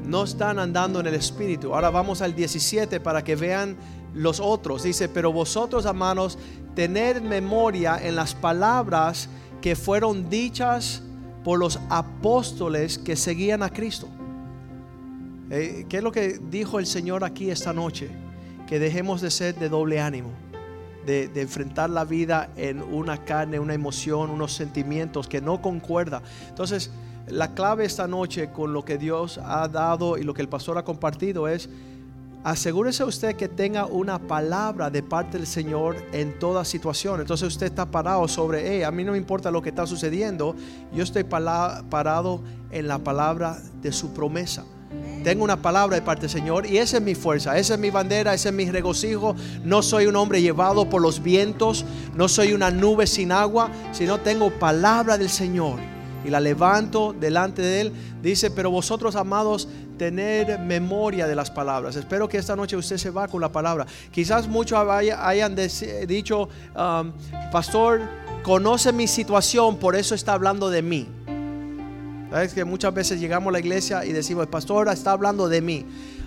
[0.04, 1.74] No están andando en el espíritu.
[1.74, 3.76] Ahora vamos al 17 para que vean
[4.14, 4.82] los otros.
[4.82, 6.38] Dice, pero vosotros, hermanos,
[6.74, 9.28] tened memoria en las palabras
[9.60, 11.02] que fueron dichas
[11.42, 14.08] por los apóstoles que seguían a Cristo.
[15.50, 18.10] Eh, ¿Qué es lo que dijo el Señor aquí esta noche?
[18.66, 20.30] Que dejemos de ser de doble ánimo
[21.04, 26.22] de, enfrentar la vida en una carne, una emoción, unos sentimientos que no concuerda.
[26.48, 26.90] Entonces,
[27.26, 30.78] la clave esta noche con lo que Dios ha dado y lo que el pastor
[30.78, 31.68] ha compartido es,
[32.44, 37.20] asegúrese usted que tenga una palabra de parte del Señor en toda situación.
[37.20, 40.54] Entonces usted está parado sobre, hey, a mí no me importa lo que está sucediendo,
[40.92, 44.64] yo estoy parado en la palabra de su promesa.
[45.24, 47.88] Tengo una palabra de parte del Señor y esa es mi fuerza, esa es mi
[47.88, 49.34] bandera, ese es mi regocijo.
[49.64, 54.20] No soy un hombre llevado por los vientos, no soy una nube sin agua, sino
[54.20, 55.80] tengo palabra del Señor
[56.24, 57.92] y la levanto delante de Él.
[58.22, 59.68] Dice, pero vosotros amados,
[59.98, 61.96] tener memoria de las palabras.
[61.96, 63.86] Espero que esta noche usted se va con la palabra.
[64.10, 65.56] Quizás muchos hayan
[66.06, 67.12] dicho, um,
[67.52, 68.00] pastor,
[68.42, 71.08] conoce mi situación, por eso está hablando de mí.
[72.30, 75.86] ¿Sabes que muchas veces llegamos a la iglesia y decimos, pastor está hablando de mí?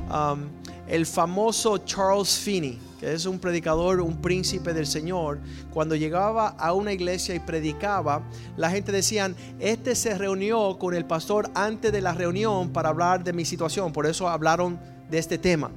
[0.09, 0.47] Um,
[0.87, 5.39] el famoso Charles Finney, que es un predicador, un príncipe del Señor,
[5.71, 8.23] cuando llegaba a una iglesia y predicaba,
[8.55, 13.23] la gente decía, este se reunió con el pastor antes de la reunión para hablar
[13.23, 14.79] de mi situación, por eso hablaron
[15.09, 15.69] de este tema.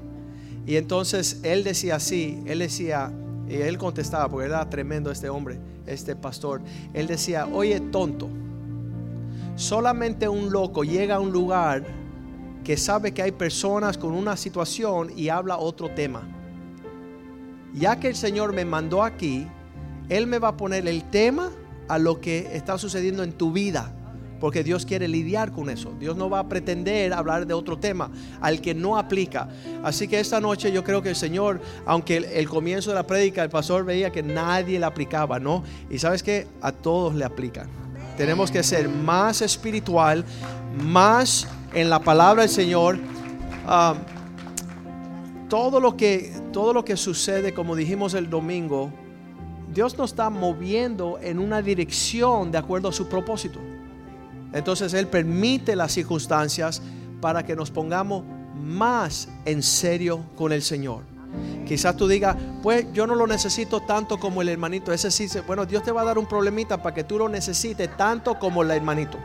[0.66, 3.12] Y entonces él decía así, él decía,
[3.48, 6.62] y él contestaba, porque era tremendo este hombre, este pastor,
[6.94, 8.28] él decía, oye tonto,
[9.56, 11.84] solamente un loco llega a un lugar
[12.64, 16.39] que sabe que hay personas con una situación y habla otro tema.
[17.74, 19.46] Ya que el Señor me mandó aquí,
[20.08, 21.50] Él me va a poner el tema
[21.88, 23.92] a lo que está sucediendo en tu vida.
[24.40, 25.92] Porque Dios quiere lidiar con eso.
[26.00, 28.10] Dios no va a pretender hablar de otro tema
[28.40, 29.48] al que no aplica.
[29.84, 33.42] Así que esta noche yo creo que el Señor, aunque el, comienzo de la prédica
[33.42, 35.62] el pastor veía que nadie le aplicaba, ¿no?
[35.90, 37.68] Y sabes que a todos le aplican.
[38.16, 40.24] Tenemos que ser más espiritual,
[40.84, 42.98] más en la palabra del Señor.
[43.66, 43.94] Ah,
[45.50, 48.90] todo, lo que, todo lo que sucede, como dijimos el domingo,
[49.74, 53.58] Dios nos está moviendo en una dirección de acuerdo a su propósito.
[54.52, 56.80] Entonces Él permite las circunstancias
[57.20, 58.24] para que nos pongamos
[58.56, 61.02] más en serio con el Señor.
[61.66, 64.92] Quizás tú digas, pues yo no lo necesito tanto como el hermanito.
[64.92, 67.96] Ese sí, bueno, Dios te va a dar un problemita para que tú lo necesites
[67.96, 69.18] tanto como el hermanito.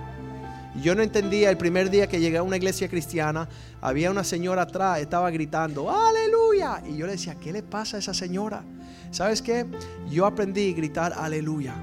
[0.82, 3.47] Yo no entendía el primer día que llegué a una iglesia cristiana,
[3.82, 6.82] había una señora atrás, estaba gritando, aleluya.
[6.88, 8.63] Y yo le decía, ¿qué le pasa a esa señora?
[9.11, 9.65] ¿Sabes qué?
[10.09, 11.73] Yo aprendí a gritar aleluya.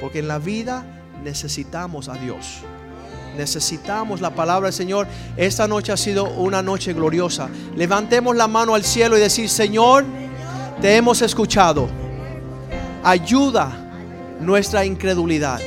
[0.00, 0.84] Porque en la vida
[1.22, 2.62] necesitamos a Dios.
[3.36, 5.06] Necesitamos la palabra del Señor.
[5.36, 7.48] Esta noche ha sido una noche gloriosa.
[7.76, 10.04] Levantemos la mano al cielo y decir, Señor,
[10.80, 11.88] te hemos escuchado.
[13.02, 13.70] Ayuda
[14.40, 15.60] nuestra incredulidad.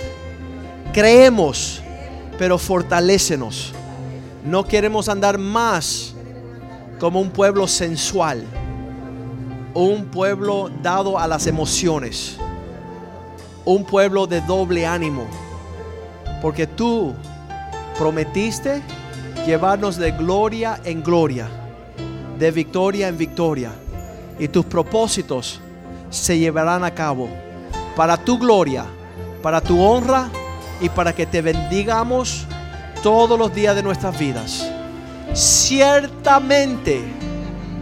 [0.93, 1.81] Creemos
[2.37, 3.73] pero fortalécenos.
[4.43, 6.13] No queremos andar más
[6.99, 8.43] como un pueblo sensual,
[9.73, 12.37] un pueblo dado a las emociones,
[13.65, 15.25] un pueblo de doble ánimo,
[16.41, 17.13] porque tú
[17.97, 18.81] prometiste
[19.45, 21.47] llevarnos de gloria en gloria,
[22.37, 23.71] de victoria en victoria,
[24.37, 25.59] y tus propósitos
[26.09, 27.29] se llevarán a cabo
[27.95, 28.85] para tu gloria,
[29.41, 30.29] para tu honra
[30.85, 32.45] y para que te bendigamos
[33.01, 34.69] todos los días de nuestras vidas.
[35.33, 37.01] Ciertamente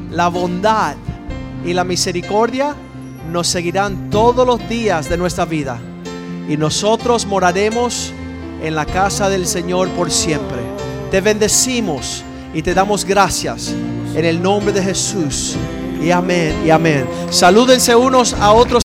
[0.09, 0.95] la bondad
[1.65, 2.73] y la misericordia
[3.29, 5.79] nos seguirán todos los días de nuestra vida
[6.47, 8.13] y nosotros moraremos
[8.61, 10.61] en la casa del Señor por siempre.
[11.11, 12.23] Te bendecimos
[12.53, 13.75] y te damos gracias
[14.15, 15.57] en el nombre de Jesús.
[16.01, 17.05] Y amén y amén.
[17.29, 18.81] Salúdense unos a otros.